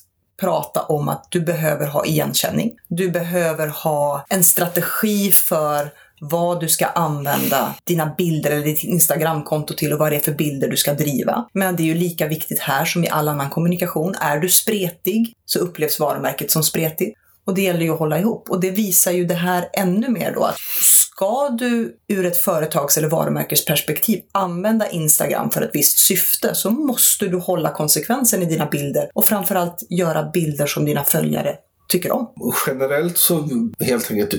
prata 0.41 0.83
om 0.83 1.09
att 1.09 1.27
du 1.29 1.41
behöver 1.41 1.87
ha 1.87 2.07
igenkänning. 2.07 2.73
Du 2.89 3.11
behöver 3.11 3.69
ha 3.69 4.25
en 4.29 4.45
strategi 4.45 5.31
för 5.31 5.91
vad 6.21 6.61
du 6.61 6.69
ska 6.69 6.87
använda 6.87 7.75
dina 7.85 8.15
bilder 8.19 8.51
eller 8.51 8.65
ditt 8.65 8.85
Instagramkonto 8.85 9.75
till 9.75 9.93
och 9.93 9.99
vad 9.99 10.13
det 10.13 10.17
är 10.17 10.21
för 10.21 10.33
bilder 10.33 10.69
du 10.69 10.77
ska 10.77 10.95
driva. 10.95 11.49
Men 11.53 11.77
det 11.77 11.83
är 11.83 11.85
ju 11.85 11.95
lika 11.95 12.27
viktigt 12.29 12.59
här 12.59 12.85
som 12.85 13.05
i 13.05 13.09
all 13.09 13.29
annan 13.29 13.51
kommunikation. 13.51 14.15
Är 14.21 14.39
du 14.39 14.49
spretig 14.49 15.35
så 15.47 15.59
upplevs 15.59 16.01
varumärket 16.01 16.51
som 16.51 16.63
spretigt. 16.63 17.19
Och 17.49 17.55
det 17.55 17.63
gäller 17.63 17.81
ju 17.81 17.91
att 17.91 17.99
hålla 17.99 18.19
ihop. 18.19 18.51
Och 18.51 18.61
det 18.61 18.71
visar 18.71 19.13
ju 19.13 19.25
det 19.25 19.35
här 19.35 19.69
ännu 19.73 20.09
mer 20.09 20.33
då 20.35 20.45
att 20.45 20.57
ska 20.83 21.49
du 21.49 21.97
ur 22.09 22.27
ett 22.27 22.37
företags 22.37 22.99
eller 22.99 23.09
varumärkesperspektiv 23.09 24.21
använda 24.33 24.89
Instagram 24.91 25.51
för 25.51 25.63
ett 25.63 25.71
visst 25.73 25.99
syfte 25.99 26.55
så 26.55 26.71
måste 26.71 27.27
du 27.27 27.37
hålla 27.37 27.71
konsekvensen 27.71 28.43
i 28.43 28.47
dina 28.47 28.67
bilder 28.67 29.11
och 29.15 29.25
framförallt 29.25 29.87
göra 29.91 30.31
bilder 30.31 30.67
som 30.67 30.85
dina 30.85 31.05
följare 31.05 31.57
tycker 31.89 32.13
om. 32.13 32.29
Generellt 32.67 33.19
så 33.19 33.49
helt 33.81 34.11
enkelt 34.11 34.35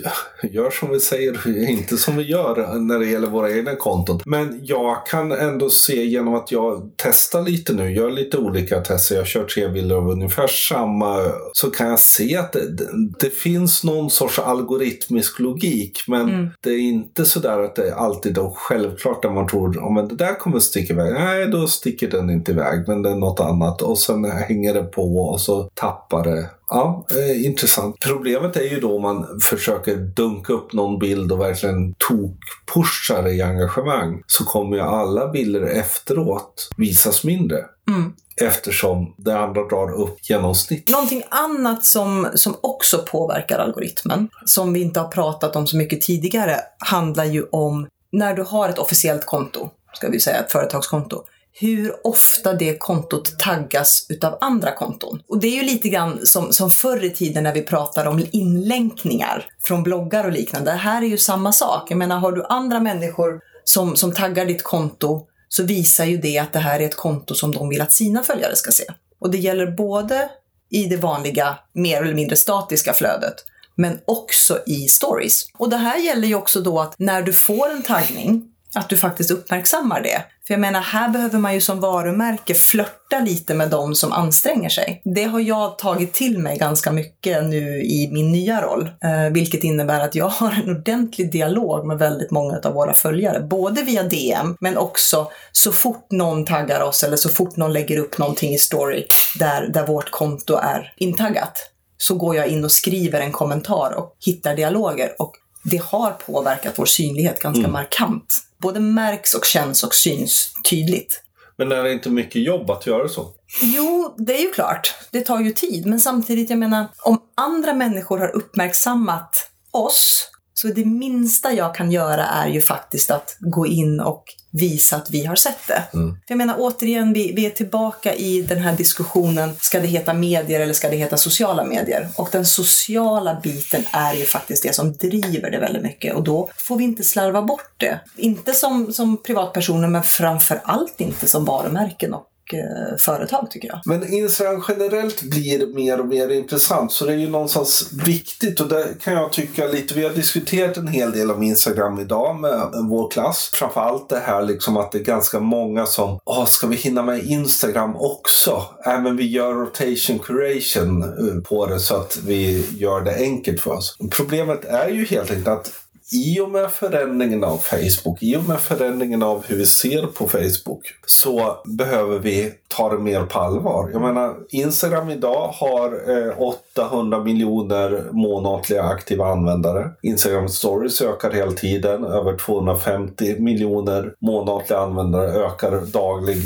gör 0.51 0.70
som 0.70 0.89
vi 0.89 1.00
säger, 1.00 1.70
inte 1.70 1.98
som 1.98 2.18
vi 2.18 2.24
gör 2.24 2.79
när 2.79 3.00
det 3.00 3.06
gäller 3.06 3.27
våra 3.27 3.51
egna 3.51 3.75
konton. 3.75 4.22
Men 4.25 4.60
jag 4.63 5.06
kan 5.06 5.32
ändå 5.32 5.70
se 5.70 6.03
genom 6.03 6.34
att 6.36 6.51
jag 6.51 6.91
testar 6.96 7.41
lite 7.41 7.74
nu, 7.74 7.91
gör 7.91 8.12
lite 8.12 8.38
olika 8.38 8.82
tester, 8.82 9.15
jag 9.15 9.27
kör 9.27 9.44
tre 9.44 9.68
bilder 9.68 9.96
av 9.96 10.10
ungefär 10.10 10.48
samma, 10.48 11.32
så 11.53 11.72
kan 11.72 11.88
jag 11.88 12.00
se 12.00 12.38
att 12.38 12.51
det, 12.51 12.88
det 13.20 13.29
finns 13.29 13.84
någon 13.84 14.10
sorts 14.10 14.39
algoritmisk 14.39 15.39
logik. 15.39 16.03
Men 16.08 16.22
mm. 16.22 16.50
det 16.62 16.70
är 16.70 16.79
inte 16.79 17.25
sådär 17.25 17.60
att 17.60 17.75
det 17.75 17.89
är 17.89 17.94
alltid 17.94 18.38
är 18.38 18.51
självklart 18.56 19.22
där 19.22 19.29
man 19.29 19.48
tror 19.48 19.70
att 19.70 19.77
oh, 19.77 20.08
det 20.08 20.15
där 20.15 20.39
kommer 20.39 20.60
sticka 20.60 20.94
iväg. 20.94 21.13
Nej, 21.13 21.48
då 21.48 21.68
sticker 21.68 22.12
den 22.12 22.29
inte 22.29 22.51
iväg, 22.51 22.88
men 22.88 23.01
det 23.01 23.10
är 23.10 23.15
något 23.15 23.39
annat. 23.39 23.82
Och 23.82 23.98
sen 23.98 24.25
hänger 24.25 24.74
det 24.74 24.84
på 24.84 25.18
och 25.18 25.41
så 25.41 25.70
tappar 25.74 26.24
det 26.24 26.50
Ja, 26.70 27.06
eh, 27.12 27.46
intressant. 27.46 28.00
Problemet 28.00 28.56
är 28.56 28.64
ju 28.64 28.80
då 28.80 28.96
om 28.96 29.02
man 29.02 29.40
försöker 29.42 29.96
dunka 29.96 30.54
upp 30.54 30.74
någon 30.74 31.00
bild 31.00 31.32
och 31.32 31.40
verkligen 31.40 31.94
tok-pushar 31.94 33.28
i 33.28 33.42
engagemang 33.42 34.24
så 34.28 34.46
kommer 34.46 34.76
ju 34.76 34.82
alla 34.82 35.28
bilder 35.28 35.62
efteråt 35.62 36.70
visas 36.78 37.24
mindre. 37.24 37.58
Mm. 37.90 38.14
Eftersom 38.42 39.16
det 39.18 39.40
andra 39.40 39.64
drar 39.64 39.94
upp 39.94 40.18
genomsnitt. 40.30 40.90
Någonting 40.90 41.24
annat 41.30 41.86
som, 41.86 42.28
som 42.36 42.56
också 42.62 42.98
påverkar 42.98 43.60
algoritmen, 43.60 44.30
som 44.46 44.74
vi 44.74 44.82
inte 44.82 45.00
har 45.00 45.08
pratat 45.08 45.56
om 45.56 45.68
så 45.68 45.78
mycket 45.78 46.02
tidigare, 46.02 46.56
handlar 46.78 47.26
ju 47.26 47.44
om 47.52 47.88
när 48.12 48.34
du 48.34 48.44
har 48.44 48.70
ett 48.70 48.80
officiellt 48.80 49.26
konto, 49.26 49.70
ska 49.94 50.10
vi 50.10 50.20
säga 50.20 50.40
ett 50.40 50.52
företagskonto, 50.52 51.24
hur 51.51 52.08
ofta 52.08 52.53
det 52.53 52.77
kontot 52.77 53.39
taggas 53.39 54.06
utav 54.10 54.38
andra 54.41 54.75
konton. 54.75 55.22
Och 55.27 55.39
det 55.39 55.48
är 55.48 55.56
ju 55.56 55.63
lite 55.63 55.89
grann 55.89 56.20
som, 56.24 56.53
som 56.53 56.70
förr 56.70 57.03
i 57.03 57.10
tiden 57.10 57.44
när 57.44 57.53
vi 57.53 57.62
pratar 57.62 58.06
om 58.06 58.25
inlänkningar 58.32 59.46
från 59.63 59.84
bloggar 59.84 60.24
och 60.24 60.32
liknande. 60.32 60.72
Det 60.72 60.77
här 60.77 61.01
är 61.01 61.08
ju 61.08 61.18
samma 61.18 61.51
sak. 61.51 61.91
Jag 61.91 61.98
menar, 61.98 62.20
har 62.20 62.32
du 62.32 62.44
andra 62.44 62.79
människor 62.79 63.41
som, 63.63 63.96
som 63.96 64.12
taggar 64.12 64.46
ditt 64.46 64.63
konto 64.63 65.25
så 65.50 65.63
visar 65.63 66.06
ju 66.06 66.18
det 66.18 66.38
att 66.38 66.53
det 66.53 66.60
här 66.60 66.79
är 66.79 66.86
ett 66.86 66.96
konto 66.96 67.36
som 67.36 67.51
de 67.51 67.70
vill 67.70 67.82
att 67.82 67.94
sina 67.94 68.24
följare 68.24 68.56
ska 68.56 68.72
se. 68.72 68.84
Och 69.20 69.32
det 69.32 69.38
gäller 69.38 69.72
både 69.72 70.29
i 70.70 70.86
det 70.86 70.98
vanliga, 70.98 71.58
mer 71.74 72.03
eller 72.03 72.13
mindre 72.13 72.36
statiska 72.36 72.94
flödet, 72.94 73.36
men 73.75 74.00
också 74.06 74.60
i 74.65 74.88
stories. 74.88 75.46
Och 75.58 75.70
det 75.70 75.77
här 75.77 75.98
gäller 75.98 76.27
ju 76.27 76.36
också 76.36 76.62
då 76.62 76.79
att 76.79 76.96
när 77.00 77.22
du 77.22 77.34
får 77.34 77.70
en 77.72 77.84
taggning 77.84 78.53
att 78.76 78.90
du 78.90 78.98
faktiskt 78.98 79.32
uppmärksammar 79.32 80.02
det. 80.02 80.24
För 80.48 80.54
jag 80.54 80.62
menar, 80.62 80.82
här 80.82 81.10
behöver 81.10 81.40
man 81.40 81.54
ju 81.54 81.62
som 81.62 81.80
varumärke 81.80 82.54
flörta 82.54 83.20
lite 83.20 83.54
med 83.54 83.70
de 83.70 83.96
som 83.96 84.12
anstränger 84.12 84.70
sig. 84.70 85.02
Det 85.06 85.24
har 85.24 85.40
jag 85.40 85.78
tagit 85.78 86.14
till 86.14 86.40
mig 86.40 86.58
ganska 86.58 86.92
mycket 86.92 87.44
nu 87.44 87.82
i 87.84 88.10
min 88.12 88.32
nya 88.32 88.62
roll, 88.62 88.90
eh, 89.04 89.34
vilket 89.34 89.64
innebär 89.64 90.00
att 90.00 90.16
jag 90.16 90.30
har 90.30 90.52
en 90.52 90.70
ordentlig 90.70 91.32
dialog 91.32 91.88
med 91.88 91.98
väldigt 91.98 92.32
många 92.32 92.60
av 92.64 92.74
våra 92.74 92.94
följare, 92.94 93.40
både 93.40 93.84
via 93.84 94.04
DM 94.04 94.56
men 94.60 94.78
också 94.78 95.32
så 95.52 95.72
fort 95.72 96.12
någon 96.12 96.46
taggar 96.46 96.82
oss 96.82 97.04
eller 97.04 97.18
så 97.18 97.30
fort 97.30 97.58
någon 97.58 97.74
lägger 97.74 97.98
upp 97.98 98.18
någonting 98.18 98.54
i 98.54 98.58
story 98.58 99.06
där, 99.40 99.68
där 99.74 99.88
vårt 99.88 100.12
konto 100.12 100.56
är 100.56 100.94
intaggat 100.98 101.72
så 101.98 102.16
går 102.16 102.36
jag 102.36 102.48
in 102.48 102.64
och 102.64 102.72
skriver 102.72 103.22
en 103.22 103.32
kommentar 103.32 103.94
och 103.98 104.16
hittar 104.20 104.56
dialoger 104.56 105.16
och 105.20 105.32
det 105.64 105.82
har 105.84 106.12
påverkat 106.12 106.74
vår 106.76 106.86
synlighet 106.86 107.40
ganska 107.40 107.60
mm. 107.60 107.72
markant 107.72 108.49
både 108.62 108.80
märks 108.80 109.34
och 109.34 109.46
känns 109.46 109.84
och 109.84 109.94
syns 109.94 110.54
tydligt. 110.70 111.24
Men 111.58 111.72
är 111.72 111.84
det 111.84 111.94
inte 111.94 112.10
mycket 112.10 112.42
jobb 112.42 112.72
att 112.72 112.88
göra 112.88 113.10
så? 113.10 113.34
Jo, 113.62 114.16
det 114.18 114.38
är 114.38 114.42
ju 114.42 114.51
klart. 114.51 114.96
Det 115.12 115.22
tar 115.22 115.39
ju 115.39 115.51
tid. 115.51 115.86
Men 115.86 116.00
samtidigt, 116.00 116.50
jag 116.50 116.60
menar, 116.60 116.88
om 117.04 117.22
andra 117.38 117.74
människor 117.74 118.18
har 118.18 118.36
uppmärksammat 118.36 119.50
oss 119.72 120.30
så 120.62 120.68
det 120.68 120.86
minsta 120.86 121.54
jag 121.54 121.75
kan 121.75 121.92
göra 121.92 122.25
är 122.25 122.48
ju 122.48 122.62
faktiskt 122.62 123.12
att 123.12 123.38
gå 123.39 123.68
in 123.68 124.00
och 124.00 124.24
visa 124.51 124.96
att 124.96 125.10
vi 125.10 125.25
har 125.25 125.36
sett 125.36 125.68
det. 125.68 125.84
Mm. 125.94 126.18
jag 126.28 126.38
menar 126.38 126.56
återigen, 126.60 127.13
vi, 127.13 127.34
vi 127.36 127.46
är 127.46 127.50
tillbaka 127.50 128.13
i 128.13 128.42
den 128.42 128.58
här 128.58 128.75
diskussionen, 128.75 129.56
ska 129.62 129.80
det 129.80 129.88
heta 129.88 130.13
medier 130.13 130.60
eller 130.60 130.74
ska 130.74 130.89
det 130.89 130.96
heta 130.96 131.18
sociala 131.18 131.63
medier? 131.63 132.08
Och 132.18 132.30
den 132.32 132.46
sociala 132.46 133.39
biten 133.44 133.84
är 133.92 134.13
ju 134.13 134.25
faktiskt 134.25 134.63
det 134.63 134.75
som 134.75 134.94
driver 134.94 135.51
det 135.51 135.60
väldigt 135.60 135.84
mycket 135.84 136.16
och 136.16 136.24
då 136.24 136.50
får 136.56 136.78
vi 136.78 136.84
inte 136.84 137.04
slarva 137.04 137.42
bort 137.42 137.74
det. 137.78 138.00
Inte 138.16 138.54
som, 138.54 138.94
som 138.94 139.24
privatpersoner 139.24 139.88
men 139.88 140.04
framför 140.04 140.62
allt 140.63 141.01
inte 141.01 141.28
som 141.28 141.46
varumärken 141.46 142.13
och 142.13 142.28
Eh, 142.53 142.98
företag 142.98 143.51
tycker 143.51 143.68
jag. 143.68 143.82
Men 143.86 144.13
Instagram 144.13 144.63
generellt 144.68 145.22
blir 145.22 145.68
mer 145.68 146.00
och 146.00 146.08
mer 146.08 146.29
intressant 146.29 146.91
så 146.91 147.06
det 147.06 147.13
är 147.13 147.18
ju 147.18 147.29
någonstans 147.29 147.89
viktigt 148.06 148.60
och 148.60 148.68
det 148.68 148.88
kan 149.01 149.13
jag 149.13 149.32
tycka 149.32 149.68
lite, 149.68 149.94
vi 149.94 150.03
har 150.03 150.13
diskuterat 150.13 150.77
en 150.77 150.88
hel 150.88 151.12
del 151.12 151.32
om 151.32 151.44
Instagram 151.44 152.00
idag 152.00 152.39
med 152.39 152.70
vår 152.89 153.12
klass. 153.12 153.50
Framförallt 153.53 154.10
det 154.10 154.20
här 154.20 154.41
liksom 154.41 154.77
att 154.77 154.91
det 154.91 154.98
är 154.98 155.03
ganska 155.03 155.39
många 155.39 155.86
som, 155.86 156.20
åh 156.25 156.46
ska 156.46 156.68
vi 156.68 156.75
hinna 156.75 157.03
med 157.03 157.24
Instagram 157.24 157.96
också? 157.96 158.63
Äh, 158.86 159.01
men 159.01 159.18
vi 159.18 159.27
gör 159.27 159.53
rotation 159.53 160.20
curation 160.20 161.03
eh, 161.03 161.44
på 161.44 161.65
det 161.65 161.79
så 161.79 161.96
att 161.96 162.18
vi 162.25 162.65
gör 162.77 163.01
det 163.01 163.15
enkelt 163.15 163.62
för 163.62 163.72
oss. 163.72 163.98
Problemet 164.12 164.65
är 164.65 164.89
ju 164.89 165.06
helt 165.06 165.32
enkelt 165.32 165.48
att 165.48 165.72
i 166.12 166.39
och 166.39 166.50
med 166.50 166.72
förändringen 166.72 167.44
av 167.44 167.58
Facebook, 167.58 168.24
i 168.24 168.36
och 168.36 168.44
med 168.48 168.60
förändringen 168.60 169.24
av 169.24 169.46
hur 169.48 169.58
vi 169.58 169.66
ser 169.66 170.08
på 170.08 170.28
Facebook, 170.28 170.94
så 171.06 171.58
behöver 171.66 172.20
vi 172.20 172.54
ta 172.68 172.89
det 172.89 172.98
mer 172.98 173.24
på 173.25 173.39
allvar. 173.39 173.89
Jag 173.94 174.01
menar, 174.01 174.36
Instagram 174.50 175.10
idag 175.10 175.48
har 175.54 176.18
eh, 176.28 176.42
800 176.42 177.24
miljoner 177.24 178.04
månatliga 178.12 178.84
aktiva 178.84 179.25
användare. 179.25 179.89
Instagram 180.01 180.50
stories 180.50 181.01
ökar 181.01 181.32
hela 181.32 181.51
tiden. 181.51 182.04
Över 182.06 182.38
250 182.38 183.36
miljoner 183.39 184.13
månatliga 184.20 184.80
användare 184.80 185.32
ökar 185.32 185.82
daglig 185.86 186.38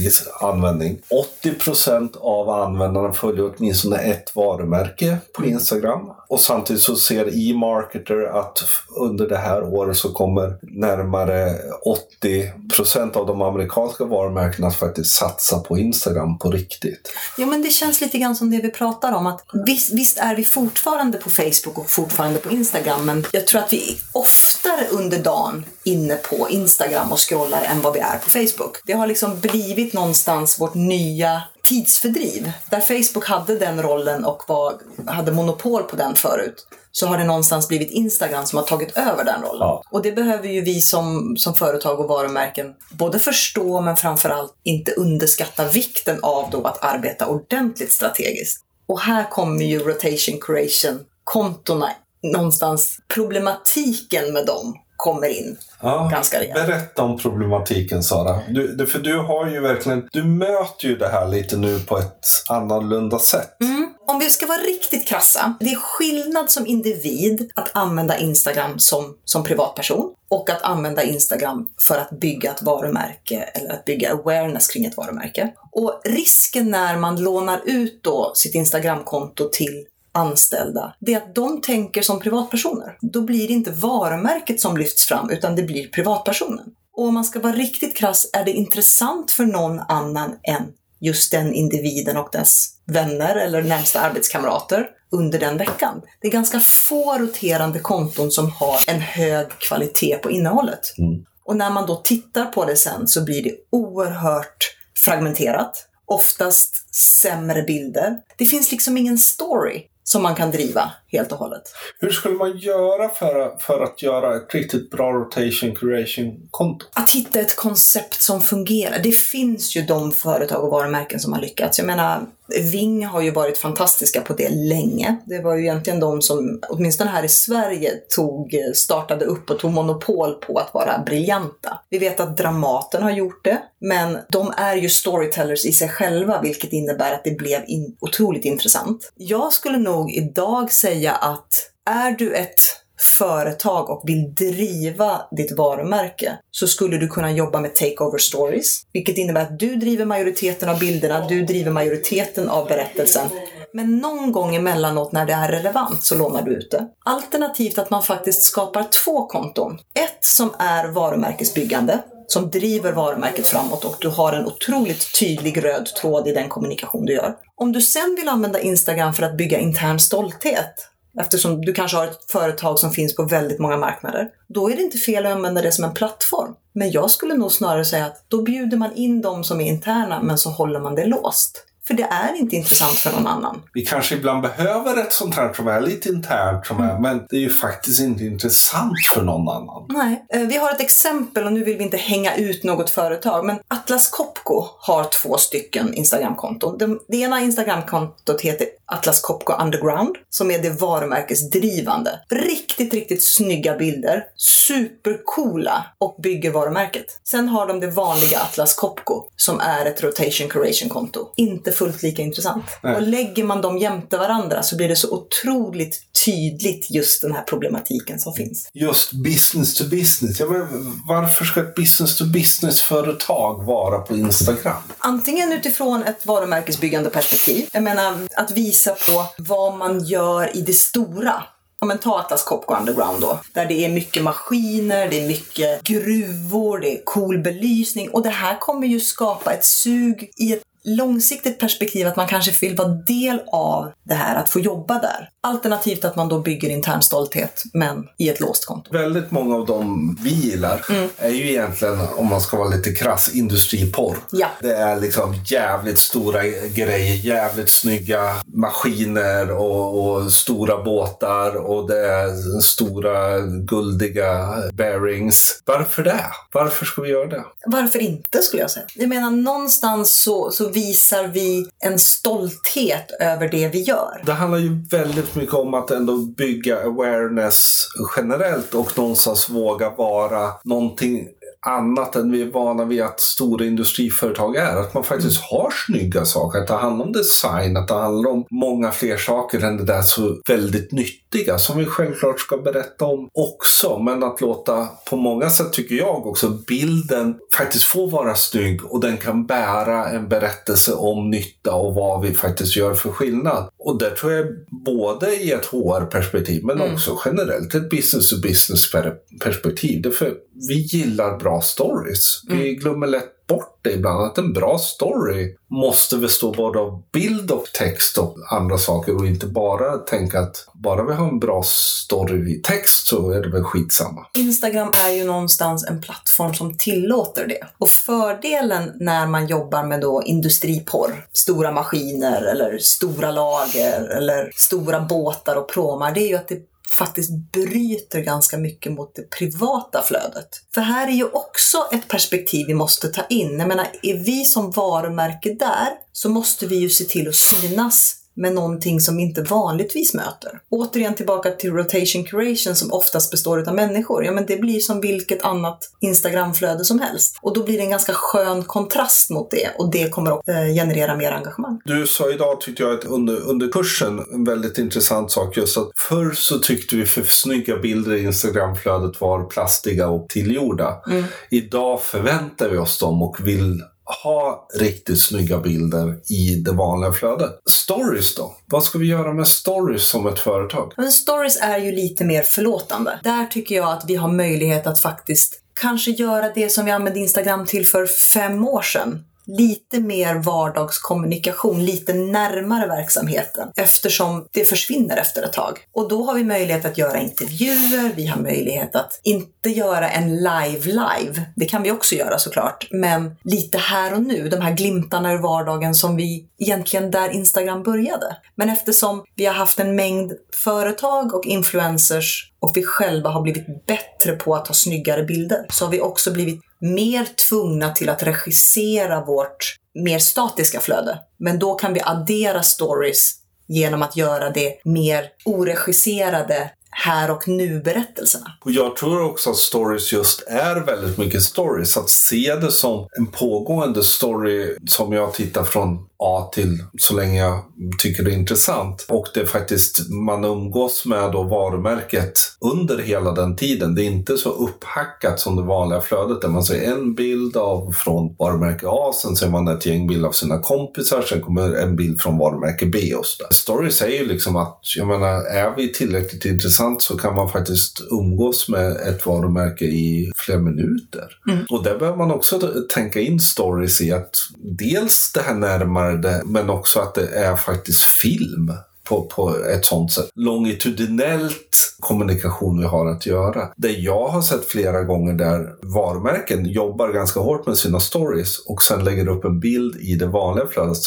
användning. 0.41 0.97
80 1.39 1.53
procent 1.53 2.15
av 2.15 2.49
användarna 2.49 3.13
följer 3.13 3.51
åtminstone 3.57 3.97
ett 3.97 4.35
varumärke 4.35 5.17
på 5.33 5.45
Instagram. 5.45 6.11
Och 6.27 6.39
samtidigt 6.39 6.81
så 6.81 6.95
ser 6.95 7.49
e-marketer 7.49 8.23
att 8.23 8.63
under 8.99 9.29
det 9.29 9.37
här 9.37 9.52
här 9.53 9.63
året 9.63 9.97
så 9.97 10.13
kommer 10.13 10.57
närmare 10.61 11.55
80 11.85 12.51
procent 12.75 13.15
av 13.15 13.27
de 13.27 13.41
amerikanska 13.41 14.05
varumärkena 14.05 14.67
att 14.67 14.75
faktiskt 14.75 15.15
satsa 15.15 15.59
på 15.59 15.77
Instagram 15.77 16.37
på 16.37 16.51
riktigt. 16.51 17.11
Jo, 17.37 17.47
men 17.47 17.61
det 17.61 17.69
känns 17.69 18.01
lite 18.01 18.17
grann 18.17 18.35
som 18.35 18.51
det 18.51 18.61
vi 18.61 18.71
pratar 18.71 19.11
om. 19.11 19.27
Att 19.27 19.45
visst, 19.65 19.93
visst 19.93 20.17
är 20.17 20.35
vi 20.35 20.43
fortfarande 20.43 21.17
på 21.17 21.29
Facebook 21.29 21.77
och 21.77 21.89
fortfarande 21.89 22.39
på 22.39 22.51
Instagram, 22.51 23.05
men 23.05 23.25
jag 23.31 23.47
tror 23.47 23.61
att 23.61 23.73
vi 23.73 23.89
är 23.89 23.95
oftare 24.11 24.87
under 24.91 25.19
dagen 25.19 25.65
inne 25.83 26.15
på 26.15 26.49
Instagram 26.49 27.11
och 27.11 27.29
scrollar 27.29 27.63
än 27.63 27.81
vad 27.81 27.93
vi 27.93 27.99
är 27.99 28.17
på 28.17 28.29
Facebook. 28.29 28.77
Det 28.85 28.93
har 28.93 29.07
liksom 29.07 29.39
blivit 29.39 29.93
någonstans 29.93 30.59
vårt 30.59 30.73
nya 30.73 31.41
tidsfördriv. 31.63 32.51
Där 32.69 32.79
Facebook 32.79 33.25
hade 33.25 33.59
den 33.59 33.81
rollen 33.81 34.25
och 34.25 34.43
var, 34.47 34.73
hade 35.05 35.31
monopol 35.31 35.83
på 35.83 35.95
den 35.95 36.15
förut 36.15 36.67
så 36.95 37.07
har 37.07 37.17
det 37.17 37.23
någonstans 37.23 37.67
blivit 37.67 37.91
Instagram 37.91 38.45
som 38.45 38.57
har 38.57 38.65
tagit 38.65 38.97
över 38.97 39.23
den 39.23 39.41
rollen. 39.41 39.59
Ja. 39.59 39.83
Och 39.89 40.01
det 40.01 40.11
behöver 40.11 40.47
ju 40.47 40.61
vi 40.61 40.81
som, 40.81 41.37
som 41.37 41.55
företag 41.55 41.99
och 41.99 42.07
varumärken 42.07 42.73
både 42.91 43.19
förstå 43.19 43.81
men 43.81 43.97
framförallt 43.97 44.53
inte 44.63 44.91
underskatta 44.91 45.67
vikten 45.67 46.19
av 46.21 46.49
då 46.49 46.63
att 46.63 46.83
arbeta 46.83 47.27
ordentligt 47.27 47.91
strategiskt. 47.91 48.63
Och 48.87 48.99
här 48.99 49.29
kommer 49.29 49.63
ju 49.63 49.79
rotation 49.79 50.39
curation 50.41 50.99
kontona 51.23 51.89
någonstans 52.23 52.99
problematiken 53.07 54.33
med 54.33 54.45
dem 54.45 54.82
kommer 55.03 55.27
in 55.27 55.57
ja, 55.81 56.09
ganska 56.11 56.39
rejält. 56.39 56.67
Berätta 56.67 57.03
om 57.03 57.17
problematiken 57.17 58.03
Sara. 58.03 58.39
Du, 58.49 58.87
för 58.87 58.99
du 58.99 59.17
har 59.17 59.47
ju 59.47 59.59
verkligen, 59.59 60.07
du 60.11 60.23
möter 60.23 60.87
ju 60.87 60.97
det 60.97 61.07
här 61.07 61.27
lite 61.27 61.57
nu 61.57 61.79
på 61.79 61.97
ett 61.97 62.27
annorlunda 62.49 63.19
sätt. 63.19 63.61
Mm. 63.61 63.93
Om 64.07 64.19
vi 64.19 64.29
ska 64.29 64.45
vara 64.45 64.57
riktigt 64.57 65.07
krassa, 65.07 65.53
det 65.59 65.71
är 65.71 65.75
skillnad 65.75 66.49
som 66.49 66.67
individ 66.67 67.51
att 67.55 67.71
använda 67.73 68.17
Instagram 68.17 68.79
som, 68.79 69.17
som 69.25 69.43
privatperson 69.43 70.13
och 70.29 70.49
att 70.49 70.61
använda 70.61 71.03
Instagram 71.03 71.67
för 71.81 71.97
att 71.97 72.09
bygga 72.09 72.51
ett 72.51 72.61
varumärke 72.61 73.39
eller 73.39 73.73
att 73.73 73.85
bygga 73.85 74.13
awareness 74.13 74.67
kring 74.67 74.85
ett 74.85 74.97
varumärke. 74.97 75.53
Och 75.71 76.01
risken 76.05 76.71
när 76.71 76.97
man 76.97 77.23
lånar 77.23 77.61
ut 77.65 78.03
då 78.03 78.31
sitt 78.35 78.55
Instagramkonto 78.55 79.49
till 79.53 79.85
anställda, 80.13 80.95
det 80.99 81.13
är 81.13 81.17
att 81.17 81.35
de 81.35 81.61
tänker 81.61 82.01
som 82.01 82.19
privatpersoner. 82.19 82.97
Då 83.01 83.21
blir 83.21 83.47
det 83.47 83.53
inte 83.53 83.71
varumärket 83.71 84.61
som 84.61 84.77
lyfts 84.77 85.05
fram, 85.05 85.29
utan 85.29 85.55
det 85.55 85.63
blir 85.63 85.87
privatpersonen. 85.87 86.65
Och 86.93 87.07
om 87.07 87.13
man 87.13 87.25
ska 87.25 87.39
vara 87.39 87.53
riktigt 87.53 87.95
krass, 87.95 88.29
är 88.33 88.45
det 88.45 88.51
intressant 88.51 89.31
för 89.31 89.45
någon 89.45 89.79
annan 89.79 90.35
än 90.43 90.63
just 90.99 91.31
den 91.31 91.53
individen 91.53 92.17
och 92.17 92.29
dess 92.31 92.69
vänner 92.85 93.35
eller 93.35 93.63
närmsta 93.63 93.99
arbetskamrater 93.99 94.87
under 95.11 95.39
den 95.39 95.57
veckan. 95.57 96.01
Det 96.21 96.27
är 96.27 96.31
ganska 96.31 96.59
få 96.59 97.17
roterande 97.17 97.79
konton 97.79 98.31
som 98.31 98.51
har 98.51 98.77
en 98.87 99.01
hög 99.01 99.49
kvalitet 99.49 100.17
på 100.17 100.31
innehållet. 100.31 100.97
Mm. 100.97 101.25
Och 101.45 101.57
när 101.57 101.69
man 101.69 101.87
då 101.87 101.95
tittar 101.95 102.45
på 102.45 102.65
det 102.65 102.75
sen 102.75 103.07
så 103.07 103.23
blir 103.23 103.43
det 103.43 103.55
oerhört 103.69 104.75
fragmenterat. 105.05 105.87
Oftast 106.05 106.95
sämre 106.95 107.63
bilder. 107.63 108.17
Det 108.37 108.45
finns 108.45 108.71
liksom 108.71 108.97
ingen 108.97 109.17
story 109.17 109.83
som 110.03 110.23
man 110.23 110.35
kan 110.35 110.51
driva 110.51 110.91
helt 111.13 111.31
och 111.31 111.37
hållet. 111.37 111.63
Hur 111.99 112.09
skulle 112.09 112.35
man 112.35 112.57
göra 112.57 113.09
för, 113.09 113.57
för 113.59 113.83
att 113.83 114.01
göra 114.01 114.35
ett 114.35 114.55
riktigt 114.55 114.91
bra 114.91 115.11
rotation 115.11 115.75
curation-konto? 115.75 116.85
Att 116.93 117.09
hitta 117.09 117.39
ett 117.39 117.55
koncept 117.55 118.21
som 118.21 118.41
fungerar. 118.41 118.99
Det 119.03 119.15
finns 119.15 119.75
ju 119.75 119.81
de 119.81 120.11
företag 120.11 120.63
och 120.63 120.71
varumärken 120.71 121.19
som 121.19 121.33
har 121.33 121.41
lyckats. 121.41 121.79
Jag 121.79 121.85
menar, 121.85 122.27
Ving 122.47 123.05
har 123.05 123.21
ju 123.21 123.31
varit 123.31 123.57
fantastiska 123.57 124.21
på 124.21 124.33
det 124.33 124.49
länge. 124.49 125.17
Det 125.25 125.39
var 125.39 125.55
ju 125.55 125.61
egentligen 125.61 125.99
de 125.99 126.21
som, 126.21 126.59
åtminstone 126.69 127.09
här 127.09 127.23
i 127.23 127.29
Sverige, 127.29 127.91
tog, 128.15 128.55
startade 128.73 129.25
upp 129.25 129.49
och 129.49 129.59
tog 129.59 129.71
monopol 129.71 130.33
på 130.33 130.59
att 130.59 130.73
vara 130.73 131.03
briljanta. 131.05 131.79
Vi 131.89 131.97
vet 131.97 132.19
att 132.19 132.37
Dramaten 132.37 133.03
har 133.03 133.11
gjort 133.11 133.43
det, 133.43 133.61
men 133.79 134.17
de 134.29 134.53
är 134.57 134.75
ju 134.75 134.89
storytellers 134.89 135.65
i 135.65 135.71
sig 135.71 135.89
själva, 135.89 136.41
vilket 136.41 136.73
innebär 136.73 137.13
att 137.13 137.23
det 137.23 137.37
blev 137.37 137.61
in, 137.67 137.95
otroligt 137.99 138.45
intressant. 138.45 139.11
Jag 139.15 139.53
skulle 139.53 139.77
nog 139.77 140.11
idag 140.11 140.71
säga 140.71 141.02
att 141.11 141.69
är 141.89 142.11
du 142.11 142.33
ett 142.33 142.59
företag 143.01 143.89
och 143.89 144.01
vill 144.05 144.33
driva 144.33 145.21
ditt 145.31 145.57
varumärke 145.57 146.37
så 146.51 146.67
skulle 146.67 146.97
du 146.97 147.07
kunna 147.07 147.31
jobba 147.31 147.59
med 147.59 147.75
takeover 147.75 148.17
stories, 148.17 148.81
vilket 148.93 149.17
innebär 149.17 149.41
att 149.41 149.59
du 149.59 149.75
driver 149.75 150.05
majoriteten 150.05 150.69
av 150.69 150.79
bilderna, 150.79 151.27
du 151.27 151.45
driver 151.45 151.71
majoriteten 151.71 152.49
av 152.49 152.67
berättelsen. 152.67 153.29
Men 153.73 153.97
någon 153.97 154.31
gång 154.31 154.55
emellanåt 154.55 155.11
när 155.11 155.25
det 155.25 155.33
är 155.33 155.47
relevant 155.47 156.03
så 156.03 156.15
lånar 156.15 156.41
du 156.41 156.51
ut 156.51 156.71
det. 156.71 156.87
Alternativt 157.05 157.77
att 157.77 157.89
man 157.89 158.03
faktiskt 158.03 158.43
skapar 158.43 158.83
två 159.03 159.27
konton. 159.27 159.79
Ett 159.93 160.23
som 160.23 160.53
är 160.59 160.87
varumärkesbyggande, 160.87 161.99
som 162.27 162.49
driver 162.49 162.91
varumärket 162.91 163.47
framåt 163.47 163.85
och 163.85 163.95
du 163.99 164.07
har 164.07 164.33
en 164.33 164.45
otroligt 164.45 165.19
tydlig 165.19 165.63
röd 165.63 165.85
tråd 165.85 166.27
i 166.27 166.31
den 166.31 166.49
kommunikation 166.49 167.05
du 167.05 167.13
gör. 167.13 167.35
Om 167.55 167.71
du 167.71 167.81
sen 167.81 168.15
vill 168.19 168.29
använda 168.29 168.59
Instagram 168.59 169.13
för 169.13 169.23
att 169.23 169.37
bygga 169.37 169.59
intern 169.59 169.99
stolthet, 169.99 170.89
eftersom 171.19 171.61
du 171.61 171.73
kanske 171.73 171.97
har 171.97 172.07
ett 172.07 172.31
företag 172.31 172.79
som 172.79 172.91
finns 172.91 173.15
på 173.15 173.23
väldigt 173.23 173.59
många 173.59 173.77
marknader, 173.77 174.29
då 174.47 174.69
är 174.69 174.75
det 174.75 174.81
inte 174.81 174.97
fel 174.97 175.25
att 175.25 175.35
använda 175.35 175.61
det 175.61 175.71
som 175.71 175.83
en 175.83 175.93
plattform. 175.93 176.55
Men 176.73 176.91
jag 176.91 177.11
skulle 177.11 177.33
nog 177.33 177.51
snarare 177.51 177.85
säga 177.85 178.05
att 178.05 178.25
då 178.27 178.41
bjuder 178.41 178.77
man 178.77 178.95
in 178.95 179.21
de 179.21 179.43
som 179.43 179.61
är 179.61 179.65
interna, 179.65 180.21
men 180.23 180.37
så 180.37 180.49
håller 180.49 180.79
man 180.79 180.95
det 180.95 181.05
låst. 181.05 181.65
För 181.87 181.93
det 181.93 182.03
är 182.03 182.35
inte 182.35 182.55
intressant 182.55 182.99
för 182.99 183.11
någon 183.11 183.27
annan. 183.27 183.61
Vi 183.73 183.85
kanske 183.85 184.15
ibland 184.15 184.41
behöver 184.41 184.97
ett 184.97 185.13
sånt 185.13 185.35
här 185.35 185.53
som 185.53 185.67
är 185.67 185.81
lite 185.81 186.09
internt, 186.09 186.65
som 186.65 186.81
är, 186.81 186.99
men 186.99 187.25
det 187.29 187.35
är 187.35 187.39
ju 187.39 187.49
faktiskt 187.49 187.99
inte 188.01 188.23
intressant 188.23 189.07
för 189.13 189.21
någon 189.21 189.49
annan. 189.49 189.85
Nej. 189.89 190.25
Eh, 190.33 190.41
vi 190.41 190.57
har 190.57 190.71
ett 190.71 190.81
exempel 190.81 191.45
och 191.45 191.53
nu 191.53 191.63
vill 191.63 191.77
vi 191.77 191.83
inte 191.83 191.97
hänga 191.97 192.35
ut 192.35 192.63
något 192.63 192.89
företag, 192.89 193.45
men 193.45 193.59
Atlas 193.67 194.09
Copco 194.09 194.65
har 194.79 195.03
två 195.03 195.37
stycken 195.37 195.93
Instagramkonton. 195.93 196.99
Det 197.07 197.17
ena 197.17 197.41
Instagramkontot 197.41 198.41
heter 198.41 198.67
Atlas 198.93 199.21
Copco 199.21 199.53
Underground, 199.53 200.15
som 200.29 200.51
är 200.51 200.59
det 200.59 200.69
varumärkesdrivande. 200.69 202.19
Riktigt, 202.29 202.93
riktigt 202.93 203.23
snygga 203.23 203.75
bilder, 203.75 204.23
supercoola 204.37 205.85
och 205.97 206.15
bygger 206.23 206.51
varumärket. 206.51 207.05
Sen 207.23 207.47
har 207.47 207.67
de 207.67 207.79
det 207.79 207.87
vanliga 207.87 208.39
Atlas 208.39 208.73
Copco, 208.73 209.23
som 209.35 209.59
är 209.59 209.85
ett 209.85 210.03
rotation 210.03 210.49
curation-konto. 210.49 211.29
Inte 211.35 211.71
fullt 211.71 212.03
lika 212.03 212.21
intressant. 212.21 212.65
Nej. 212.83 212.95
Och 212.95 213.01
lägger 213.01 213.43
man 213.43 213.61
dem 213.61 213.77
jämte 213.77 214.17
varandra 214.17 214.63
så 214.63 214.77
blir 214.77 214.87
det 214.87 214.95
så 214.95 215.11
otroligt 215.11 216.01
tydligt 216.25 216.91
just 216.91 217.21
den 217.21 217.35
här 217.35 217.43
problematiken 217.43 218.19
som 218.19 218.33
finns. 218.33 218.69
Just 218.73 219.11
business 219.11 219.75
to 219.75 219.83
business. 219.83 220.39
Ja, 220.39 220.45
men 220.45 220.67
varför 221.07 221.45
ska 221.45 221.59
ett 221.59 221.75
business 221.75 222.17
to 222.17 222.25
business-företag 222.25 223.63
vara 223.63 223.99
på 223.99 224.15
Instagram? 224.15 224.81
Antingen 224.97 225.53
utifrån 225.53 226.03
ett 226.03 226.25
varumärkesbyggande 226.25 227.09
perspektiv. 227.09 227.69
Jag 227.73 227.83
menar 227.83 228.17
att 228.35 228.51
visa 228.51 228.82
på 228.91 229.25
vad 229.37 229.77
man 229.77 230.03
gör 230.03 230.57
i 230.57 230.61
det 230.61 230.73
stora. 230.73 231.43
Om 231.79 231.87
men 231.87 231.97
ta 231.97 232.19
Atlas 232.19 232.43
Copco 232.43 232.75
Underground 232.75 233.21
då, 233.21 233.39
där 233.53 233.65
det 233.65 233.85
är 233.85 233.89
mycket 233.89 234.23
maskiner, 234.23 235.09
det 235.09 235.23
är 235.23 235.27
mycket 235.27 235.83
gruvor, 235.83 236.79
det 236.79 236.97
är 236.97 237.03
cool 237.03 237.39
belysning 237.39 238.09
och 238.09 238.23
det 238.23 238.29
här 238.29 238.59
kommer 238.59 238.87
ju 238.87 238.99
skapa 238.99 239.53
ett 239.53 239.65
sug 239.65 240.31
i 240.37 240.53
ett 240.53 240.63
långsiktigt 240.83 241.59
perspektiv 241.59 242.07
att 242.07 242.15
man 242.15 242.27
kanske 242.27 242.51
vill 242.61 242.75
vara 242.75 242.89
del 242.89 243.41
av 243.51 243.91
det 244.03 244.13
här, 244.13 244.35
att 244.35 244.49
få 244.49 244.59
jobba 244.59 244.99
där. 244.99 245.29
Alternativt 245.41 246.05
att 246.05 246.15
man 246.15 246.29
då 246.29 246.39
bygger 246.39 246.69
intern 246.69 247.01
stolthet, 247.01 247.63
men 247.73 248.05
i 248.17 248.29
ett 248.29 248.39
låst 248.39 248.65
konto. 248.65 248.93
Väldigt 248.93 249.31
många 249.31 249.55
av 249.55 249.65
de 249.65 250.17
vi 250.23 250.29
gillar 250.29 250.85
är 251.17 251.29
ju 251.29 251.49
egentligen, 251.49 251.99
om 252.15 252.27
man 252.27 252.41
ska 252.41 252.57
vara 252.57 252.69
lite 252.69 252.91
krass, 252.91 253.31
industriporr. 253.33 254.17
Ja. 254.31 254.47
Det 254.61 254.73
är 254.73 254.99
liksom 254.99 255.35
jävligt 255.45 255.99
stora 255.99 256.43
grejer, 256.73 257.15
jävligt 257.15 257.69
snygga 257.69 258.35
maskiner 258.45 259.51
och, 259.51 260.05
och 260.05 260.31
stora 260.31 260.83
båtar 260.83 261.55
och 261.55 261.87
det 261.87 262.07
är 262.07 262.59
stora 262.61 263.39
guldiga 263.39 264.53
bearings. 264.73 265.61
Varför 265.65 266.03
det? 266.03 266.25
Varför 266.51 266.85
ska 266.85 267.01
vi 267.01 267.09
göra 267.09 267.27
det? 267.27 267.43
Varför 267.65 267.99
inte 267.99 268.41
skulle 268.41 268.61
jag 268.61 268.71
säga. 268.71 268.85
Jag 268.95 269.09
menar 269.09 269.31
någonstans 269.31 270.21
så, 270.23 270.51
så 270.51 270.69
visar 270.73 271.27
vi 271.27 271.65
en 271.79 271.99
stolthet 271.99 273.11
över 273.19 273.49
det 273.49 273.67
vi 273.67 273.81
gör. 273.81 274.21
Det 274.25 274.33
handlar 274.33 274.59
ju 274.59 274.83
väldigt 274.91 275.35
mycket 275.35 275.55
om 275.55 275.73
att 275.73 275.91
ändå 275.91 276.17
bygga 276.17 276.79
awareness 276.79 277.87
generellt 278.17 278.73
och 278.73 278.97
någonstans 278.97 279.49
våga 279.49 279.89
vara 279.89 280.51
någonting 280.63 281.27
annat 281.65 282.15
än 282.15 282.31
vi 282.31 282.41
är 282.41 282.51
vana 282.51 282.85
vid 282.85 283.01
att 283.01 283.19
stora 283.19 283.65
industriföretag 283.65 284.55
är. 284.55 284.75
Att 284.75 284.93
man 284.93 285.03
faktiskt 285.03 285.41
har 285.41 285.73
snygga 285.87 286.25
saker, 286.25 286.59
att 286.59 286.67
det 286.67 286.73
handlar 286.73 287.05
om 287.05 287.11
design, 287.11 287.77
att 287.77 287.87
det 287.87 287.93
handlar 287.93 288.31
om 288.31 288.45
många 288.51 288.91
fler 288.91 289.17
saker 289.17 289.63
än 289.63 289.77
det 289.77 289.83
där 289.83 290.01
så 290.01 290.37
väldigt 290.47 290.91
nyttiga 290.91 291.59
som 291.59 291.77
vi 291.77 291.85
självklart 291.85 292.39
ska 292.39 292.57
berätta 292.57 293.05
om 293.05 293.29
också. 293.33 293.99
Men 293.99 294.23
att 294.23 294.41
låta, 294.41 294.87
på 295.09 295.15
många 295.15 295.49
sätt 295.49 295.73
tycker 295.73 295.95
jag 295.95 296.27
också, 296.27 296.49
bilden 296.49 297.35
faktiskt 297.57 297.85
få 297.85 298.05
vara 298.05 298.35
snygg 298.35 298.85
och 298.85 298.99
den 298.99 299.17
kan 299.17 299.45
bära 299.45 300.09
en 300.09 300.29
berättelse 300.29 300.93
om 300.93 301.29
nytta 301.29 301.75
och 301.75 301.95
vad 301.95 302.21
vi 302.21 302.33
faktiskt 302.33 302.75
gör 302.75 302.93
för 302.93 303.09
skillnad. 303.09 303.69
Och 303.79 303.99
där 303.99 304.09
tror 304.09 304.31
jag 304.31 304.45
både 304.85 305.35
i 305.35 305.51
ett 305.51 305.65
HR-perspektiv 305.65 306.65
men 306.65 306.81
också 306.81 307.19
generellt 307.25 307.75
ett 307.75 307.89
business-to-business-perspektiv. 307.89 310.01
Därför 310.01 310.33
vi 310.67 310.73
gillar 310.73 311.37
bra 311.37 311.52
stories. 311.61 312.41
Vi 312.49 312.75
glömmer 312.75 313.07
lätt 313.07 313.33
bort 313.47 313.79
det 313.81 313.91
ibland, 313.91 314.23
att 314.23 314.37
en 314.37 314.53
bra 314.53 314.77
story 314.77 315.55
måste 315.69 316.17
bestå 316.17 316.51
både 316.51 316.79
av 316.79 317.03
bild 317.13 317.51
och 317.51 317.65
text 317.65 318.17
och 318.17 318.35
andra 318.51 318.77
saker 318.77 319.15
och 319.15 319.27
inte 319.27 319.47
bara 319.47 319.97
tänka 319.97 320.39
att 320.39 320.67
bara 320.73 321.03
vi 321.03 321.13
har 321.13 321.27
en 321.27 321.39
bra 321.39 321.63
story 321.65 322.55
i 322.55 322.61
text 322.61 323.07
så 323.07 323.31
är 323.31 323.41
det 323.41 323.49
väl 323.49 323.63
skitsamma. 323.63 324.25
Instagram 324.33 324.91
är 325.05 325.09
ju 325.09 325.23
någonstans 325.23 325.87
en 325.89 326.01
plattform 326.01 326.53
som 326.53 326.77
tillåter 326.77 327.47
det. 327.47 327.67
Och 327.77 327.89
fördelen 327.89 328.91
när 328.95 329.27
man 329.27 329.47
jobbar 329.47 329.83
med 329.83 330.01
då 330.01 330.23
industriporr, 330.23 331.25
stora 331.33 331.71
maskiner 331.71 332.41
eller 332.41 332.77
stora 332.77 333.31
lager 333.31 334.17
eller 334.17 334.51
stora 334.55 335.01
båtar 335.01 335.55
och 335.55 335.69
pråmar, 335.69 336.11
det 336.11 336.21
är 336.21 336.27
ju 336.27 336.35
att 336.35 336.47
det 336.47 336.72
faktiskt 336.93 337.31
bryter 337.51 338.21
ganska 338.21 338.57
mycket 338.57 338.91
mot 338.91 339.15
det 339.15 339.29
privata 339.29 340.01
flödet. 340.01 340.49
För 340.73 340.81
här 340.81 341.07
är 341.07 341.11
ju 341.11 341.25
också 341.25 341.87
ett 341.91 342.07
perspektiv 342.07 342.67
vi 342.67 342.73
måste 342.73 343.07
ta 343.07 343.25
in. 343.29 343.59
Jag 343.59 343.67
menar, 343.67 343.87
är 344.01 344.17
vi 344.17 344.45
som 344.45 344.71
varumärke 344.71 345.53
där 345.53 345.89
så 346.11 346.29
måste 346.29 346.65
vi 346.67 346.75
ju 346.75 346.89
se 346.89 347.03
till 347.03 347.27
att 347.27 347.35
synas 347.35 348.22
med 348.35 348.53
någonting 348.53 348.99
som 348.99 349.17
vi 349.17 349.23
inte 349.23 349.41
vanligtvis 349.41 350.13
möter. 350.13 350.59
Återigen 350.69 351.15
tillbaka 351.15 351.51
till 351.51 351.71
rotation 351.71 352.23
curation 352.23 352.75
som 352.75 352.93
oftast 352.93 353.31
består 353.31 353.69
av 353.69 353.75
människor. 353.75 354.25
Ja, 354.25 354.31
men 354.31 354.45
det 354.45 354.57
blir 354.57 354.79
som 354.79 355.01
vilket 355.01 355.43
annat 355.43 355.89
Instagramflöde 355.99 356.85
som 356.85 356.99
helst. 356.99 357.37
Och 357.41 357.53
då 357.53 357.63
blir 357.63 357.77
det 357.77 357.83
en 357.83 357.89
ganska 357.89 358.13
skön 358.13 358.63
kontrast 358.63 359.29
mot 359.29 359.51
det 359.51 359.69
och 359.77 359.91
det 359.91 360.09
kommer 360.09 360.31
att 360.31 360.47
eh, 360.47 360.55
generera 360.55 361.15
mer 361.15 361.31
engagemang. 361.31 361.81
Du 361.85 362.07
sa 362.07 362.31
idag, 362.31 362.61
tyckte 362.61 362.83
jag, 362.83 362.93
att 362.93 363.05
under, 363.05 363.49
under 363.49 363.71
kursen, 363.71 364.25
en 364.33 364.43
väldigt 364.43 364.77
intressant 364.77 365.31
sak 365.31 365.57
just 365.57 365.77
att 365.77 365.91
förr 365.95 366.31
så 366.31 366.59
tyckte 366.59 366.95
vi 366.95 367.05
för 367.05 367.23
snygga 367.23 367.77
bilder 367.77 368.13
i 368.13 368.23
Instagramflödet 368.23 369.21
var 369.21 369.43
plastiga 369.43 370.07
och 370.07 370.29
tillgjorda. 370.29 371.01
Idag 371.49 372.01
förväntar 372.01 372.69
vi 372.69 372.77
oss 372.77 372.99
dem 372.99 373.23
och 373.23 373.47
vill 373.47 373.83
ha 374.23 374.67
riktigt 374.79 375.21
snygga 375.21 375.59
bilder 375.59 376.31
i 376.31 376.55
det 376.55 376.71
vanliga 376.71 377.11
flödet. 377.11 377.51
Stories 377.69 378.35
då? 378.35 378.55
Vad 378.65 378.83
ska 378.83 378.97
vi 378.97 379.05
göra 379.05 379.33
med 379.33 379.47
stories 379.47 380.03
som 380.03 380.27
ett 380.27 380.39
företag? 380.39 380.93
Men 380.97 381.11
stories 381.11 381.61
är 381.61 381.77
ju 381.77 381.91
lite 381.91 382.25
mer 382.25 382.41
förlåtande. 382.41 383.19
Där 383.23 383.45
tycker 383.45 383.75
jag 383.75 383.89
att 383.89 384.03
vi 384.07 384.15
har 384.15 384.31
möjlighet 384.31 384.87
att 384.87 384.99
faktiskt 384.99 385.61
kanske 385.81 386.11
göra 386.11 386.49
det 386.55 386.69
som 386.69 386.85
vi 386.85 386.91
använde 386.91 387.19
Instagram 387.19 387.65
till 387.65 387.87
för 387.87 388.05
fem 388.05 388.67
år 388.67 388.81
sedan 388.81 389.25
lite 389.45 389.99
mer 389.99 390.35
vardagskommunikation, 390.35 391.85
lite 391.85 392.13
närmare 392.13 392.87
verksamheten 392.87 393.71
eftersom 393.75 394.47
det 394.51 394.63
försvinner 394.63 395.17
efter 395.17 395.43
ett 395.43 395.53
tag. 395.53 395.79
Och 395.93 396.09
då 396.09 396.23
har 396.23 396.33
vi 396.33 396.43
möjlighet 396.43 396.85
att 396.85 396.97
göra 396.97 397.19
intervjuer, 397.19 398.11
vi 398.15 398.27
har 398.27 398.41
möjlighet 398.41 398.95
att 398.95 399.19
inte 399.23 399.69
göra 399.69 400.09
en 400.09 400.37
live-live. 400.37 401.41
Det 401.55 401.65
kan 401.65 401.83
vi 401.83 401.91
också 401.91 402.15
göra 402.15 402.39
såklart, 402.39 402.87
men 402.91 403.35
lite 403.43 403.77
här 403.77 404.13
och 404.13 404.21
nu, 404.21 404.49
de 404.49 404.61
här 404.61 404.73
glimtarna 404.73 405.33
ur 405.33 405.37
vardagen 405.37 405.95
som 405.95 406.15
vi 406.15 406.47
egentligen 406.59 407.11
där 407.11 407.29
Instagram 407.29 407.83
började. 407.83 408.37
Men 408.55 408.69
eftersom 408.69 409.23
vi 409.35 409.45
har 409.45 409.53
haft 409.53 409.79
en 409.79 409.95
mängd 409.95 410.33
företag 410.53 411.33
och 411.33 411.45
influencers 411.45 412.51
och 412.59 412.71
vi 412.75 412.83
själva 412.83 413.29
har 413.29 413.41
blivit 413.41 413.85
bättre 413.85 414.31
på 414.35 414.55
att 414.55 414.65
ta 414.65 414.73
snyggare 414.73 415.23
bilder 415.23 415.65
så 415.69 415.85
har 415.85 415.91
vi 415.91 416.01
också 416.01 416.31
blivit 416.31 416.61
mer 416.83 417.27
tvungna 417.49 417.93
till 417.93 418.09
att 418.09 418.23
regissera 418.23 419.25
vårt 419.25 419.77
mer 419.93 420.19
statiska 420.19 420.79
flöde. 420.79 421.19
Men 421.37 421.59
då 421.59 421.75
kan 421.75 421.93
vi 421.93 422.01
addera 422.03 422.63
stories 422.63 423.33
genom 423.67 424.01
att 424.01 424.17
göra 424.17 424.49
det 424.49 424.81
mer 424.83 425.29
oregisserade 425.45 426.71
här 426.91 427.31
och 427.31 427.47
nu-berättelserna. 427.47 428.45
Och 428.65 428.71
jag 428.71 428.95
tror 428.95 429.23
också 429.23 429.49
att 429.49 429.57
stories 429.57 430.13
just 430.13 430.43
är 430.47 430.75
väldigt 430.85 431.17
mycket 431.17 431.43
stories. 431.43 431.97
Att 431.97 432.09
se 432.09 432.55
det 432.55 432.71
som 432.71 433.07
en 433.17 433.27
pågående 433.27 434.03
story 434.03 434.75
som 434.87 435.13
jag 435.13 435.33
tittar 435.33 435.63
från 435.63 436.07
A 436.23 436.49
till 436.53 436.83
så 436.97 437.15
länge 437.15 437.39
jag 437.39 437.63
tycker 437.99 438.23
det 438.23 438.31
är 438.31 438.35
intressant. 438.35 439.05
Och 439.09 439.27
det 439.33 439.39
är 439.39 439.45
faktiskt 439.45 440.09
man 440.09 440.43
umgås 440.43 441.05
med 441.05 441.31
då 441.31 441.43
varumärket 441.43 442.39
under 442.59 442.97
hela 442.97 443.31
den 443.31 443.55
tiden. 443.55 443.95
Det 443.95 444.03
är 444.03 444.05
inte 444.05 444.37
så 444.37 444.49
upphackat 444.49 445.39
som 445.39 445.55
det 445.55 445.61
vanliga 445.61 446.01
flödet 446.01 446.41
där 446.41 446.49
man 446.49 446.63
ser 446.63 446.91
en 446.91 447.15
bild 447.15 447.57
av 447.57 447.91
från 447.91 448.35
varumärke 448.39 448.85
A, 448.89 449.11
sen 449.21 449.35
ser 449.35 449.49
man 449.49 449.67
ett 449.67 449.85
gäng 449.85 450.07
bilder 450.07 450.27
av 450.27 450.31
sina 450.31 450.59
kompisar, 450.59 451.21
sen 451.21 451.41
kommer 451.41 451.73
en 451.73 451.95
bild 451.95 452.21
från 452.21 452.37
varumärke 452.37 452.85
B 452.85 453.15
och 453.15 453.25
så 453.25 453.43
där. 453.43 453.53
Stories 453.53 454.01
är 454.01 454.07
ju 454.07 454.27
liksom 454.27 454.55
att, 454.55 454.79
jag 454.97 455.07
menar, 455.07 455.41
är 455.43 455.75
vi 455.77 455.93
tillräckligt 455.93 456.45
intressant 456.45 457.01
så 457.01 457.17
kan 457.17 457.35
man 457.35 457.49
faktiskt 457.49 458.01
umgås 458.11 458.69
med 458.69 458.91
ett 458.91 459.25
varumärke 459.25 459.85
i 459.85 460.31
flera 460.35 460.59
minuter. 460.59 461.27
Mm. 461.49 461.65
Och 461.69 461.83
där 461.83 461.97
behöver 461.97 462.17
man 462.17 462.31
också 462.31 462.59
tänka 462.93 463.19
in 463.19 463.39
stories 463.39 464.01
i 464.01 464.11
att 464.11 464.35
dels 464.79 465.31
det 465.33 465.41
här 465.41 465.55
närmare 465.55 466.12
det, 466.17 466.41
men 466.45 466.69
också 466.69 466.99
att 466.99 467.15
det 467.15 467.27
är 467.27 467.55
faktiskt 467.55 468.01
film 468.03 468.73
på, 469.03 469.25
på 469.25 469.55
ett 469.65 469.85
sånt 469.85 470.11
sätt. 470.11 470.29
Longitudinellt 470.35 471.95
kommunikation 471.99 472.79
vi 472.79 472.85
har 472.85 473.07
att 473.07 473.25
göra. 473.25 473.69
Det 473.77 473.91
jag 473.91 474.27
har 474.27 474.41
sett 474.41 474.65
flera 474.65 475.03
gånger 475.03 475.33
där 475.33 475.69
varumärken 475.81 476.65
jobbar 476.65 477.09
ganska 477.09 477.39
hårt 477.39 477.67
med 477.67 477.77
sina 477.77 477.99
stories 477.99 478.59
och 478.67 478.83
sen 478.83 479.03
lägger 479.03 479.27
upp 479.27 479.45
en 479.45 479.59
bild 479.59 479.95
i 479.95 480.15
det 480.15 480.27
vanliga 480.27 480.67
flödet 480.67 480.97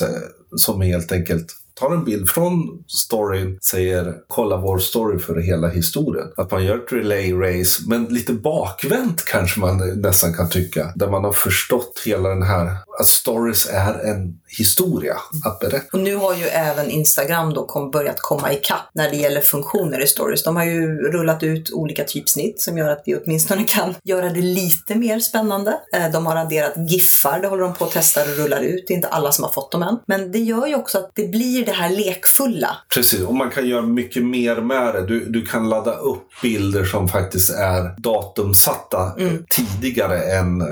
som 0.56 0.80
helt 0.80 1.12
enkelt 1.12 1.52
tar 1.80 1.94
en 1.94 2.04
bild 2.04 2.30
från 2.30 2.84
storyn, 2.86 3.58
säger 3.70 4.14
kolla 4.28 4.56
vår 4.56 4.78
story 4.78 5.18
för 5.18 5.36
hela 5.36 5.68
historien. 5.68 6.26
Att 6.36 6.50
man 6.50 6.64
gör 6.64 6.76
ett 6.76 6.92
relay 6.92 7.32
race, 7.32 7.82
men 7.86 8.04
lite 8.04 8.32
bakvänt 8.32 9.24
kanske 9.24 9.60
man 9.60 10.00
nästan 10.00 10.34
kan 10.34 10.50
tycka. 10.50 10.92
Där 10.94 11.10
man 11.10 11.24
har 11.24 11.32
förstått 11.32 12.02
hela 12.06 12.28
den 12.28 12.42
här, 12.42 12.76
att 13.00 13.06
stories 13.06 13.68
är 13.72 13.94
en 13.94 14.38
historia 14.58 15.16
att 15.44 15.60
berätta. 15.60 15.86
Och 15.92 15.98
nu 15.98 16.16
har 16.16 16.34
ju 16.34 16.44
även 16.44 16.90
Instagram 16.90 17.54
då 17.54 17.66
kom, 17.66 17.90
börjat 17.90 18.20
komma 18.20 18.52
ikapp 18.52 18.90
när 18.94 19.10
det 19.10 19.16
gäller 19.16 19.40
funktioner 19.40 20.02
i 20.02 20.06
stories. 20.06 20.42
De 20.42 20.56
har 20.56 20.64
ju 20.64 20.98
rullat 20.98 21.42
ut 21.42 21.72
olika 21.72 22.04
typsnitt 22.04 22.60
som 22.60 22.78
gör 22.78 22.88
att 22.88 23.02
vi 23.06 23.16
åtminstone 23.16 23.64
kan 23.64 23.94
göra 24.04 24.28
det 24.28 24.40
lite 24.40 24.94
mer 24.94 25.18
spännande. 25.18 25.80
Eh, 25.92 26.10
de 26.12 26.26
har 26.26 26.36
adderat 26.36 26.74
giffar, 26.90 27.40
det 27.40 27.48
håller 27.48 27.62
de 27.62 27.74
på 27.74 27.84
att 27.84 27.90
testa 27.90 28.22
och 28.22 28.36
rullar 28.38 28.60
ut. 28.60 28.84
Det 28.88 28.94
är 28.94 28.96
inte 28.96 29.08
alla 29.08 29.32
som 29.32 29.44
har 29.44 29.52
fått 29.52 29.72
dem 29.72 29.82
än. 29.82 29.98
Men 30.06 30.32
det 30.32 30.38
gör 30.38 30.66
ju 30.66 30.74
också 30.74 30.98
att 30.98 31.10
det 31.14 31.28
blir 31.28 31.66
det 31.66 31.72
här 31.72 31.90
lekfulla. 31.90 32.76
Precis, 32.94 33.20
och 33.20 33.34
man 33.34 33.50
kan 33.50 33.68
göra 33.68 33.82
mycket 33.82 34.24
mer 34.24 34.56
med 34.56 34.94
det. 34.94 35.06
Du, 35.06 35.24
du 35.24 35.46
kan 35.46 35.68
ladda 35.68 35.92
upp 35.92 36.28
bilder 36.42 36.84
som 36.84 37.08
faktiskt 37.08 37.50
är 37.50 38.00
datumsatta 38.00 39.14
mm. 39.18 39.44
tidigare 39.50 40.18
än 40.18 40.62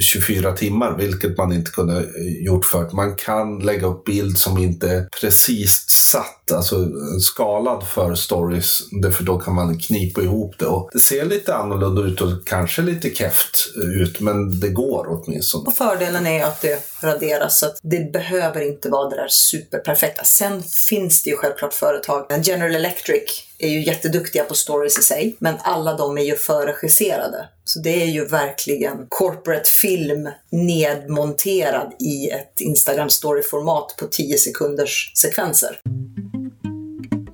24 0.00 0.48
eh, 0.48 0.54
timmar, 0.54 0.96
vilket 0.98 1.38
man 1.38 1.52
inte 1.52 1.70
kunde 1.70 2.04
gjort 2.44 2.64
förut. 2.64 2.92
Man 2.92 3.16
kan 3.16 3.29
kan 3.30 3.58
lägga 3.58 3.86
upp 3.86 4.04
bild 4.04 4.38
som 4.38 4.58
inte 4.58 4.90
är 4.90 5.08
precis 5.20 5.84
satt, 5.88 6.39
alltså 6.52 6.88
skalad 7.20 7.86
för 7.86 8.14
stories. 8.14 8.78
För 9.16 9.24
då 9.24 9.38
kan 9.38 9.54
man 9.54 9.78
knipa 9.78 10.22
ihop 10.22 10.54
det. 10.58 10.66
Och 10.66 10.90
det 10.92 11.00
ser 11.00 11.24
lite 11.24 11.54
annorlunda 11.54 12.02
ut 12.02 12.20
och 12.20 12.46
kanske 12.46 12.82
lite 12.82 13.10
keft 13.10 13.66
eh, 13.82 14.02
ut, 14.02 14.20
men 14.20 14.60
det 14.60 14.68
går 14.68 15.06
åtminstone. 15.08 15.64
Och 15.66 15.76
fördelen 15.76 16.26
är 16.26 16.44
att 16.44 16.60
det 16.60 16.82
raderas 17.02 17.60
så 17.60 17.66
att 17.66 17.78
det 17.82 18.12
behöver 18.12 18.60
inte 18.60 18.88
vara 18.88 19.10
det 19.10 19.16
där 19.16 19.28
superperfekta. 19.28 20.24
Sen 20.24 20.62
finns 20.62 21.22
det 21.22 21.30
ju 21.30 21.36
självklart 21.36 21.74
företag. 21.74 22.26
General 22.42 22.74
Electric 22.74 23.46
är 23.58 23.68
ju 23.68 23.84
jätteduktiga 23.84 24.44
på 24.44 24.54
stories 24.54 24.98
i 24.98 25.02
sig, 25.02 25.36
men 25.38 25.54
alla 25.62 25.96
de 25.96 26.18
är 26.18 26.22
ju 26.22 26.36
förregisserade. 26.36 27.48
Så 27.64 27.80
det 27.80 28.02
är 28.02 28.06
ju 28.06 28.24
verkligen 28.24 29.06
corporate 29.08 29.70
film 29.70 30.28
nedmonterad 30.50 31.92
i 32.00 32.30
ett 32.30 32.60
Instagram 32.60 33.10
story-format 33.10 33.94
på 33.98 34.06
10 34.06 34.38
sekunders 34.38 35.12
sekvenser. 35.16 35.80